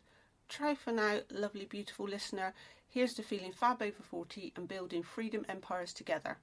Try 0.50 0.76
for 0.76 0.91
now, 0.91 1.19
lovely, 1.30 1.65
beautiful 1.65 2.08
listener. 2.08 2.54
Here's 2.88 3.13
to 3.15 3.24
feeling 3.24 3.54
fab 3.54 3.82
over 3.82 4.04
40 4.04 4.54
and 4.56 4.67
building 4.67 5.04
freedom 5.04 5.46
empires 5.48 5.93
together. 5.93 6.38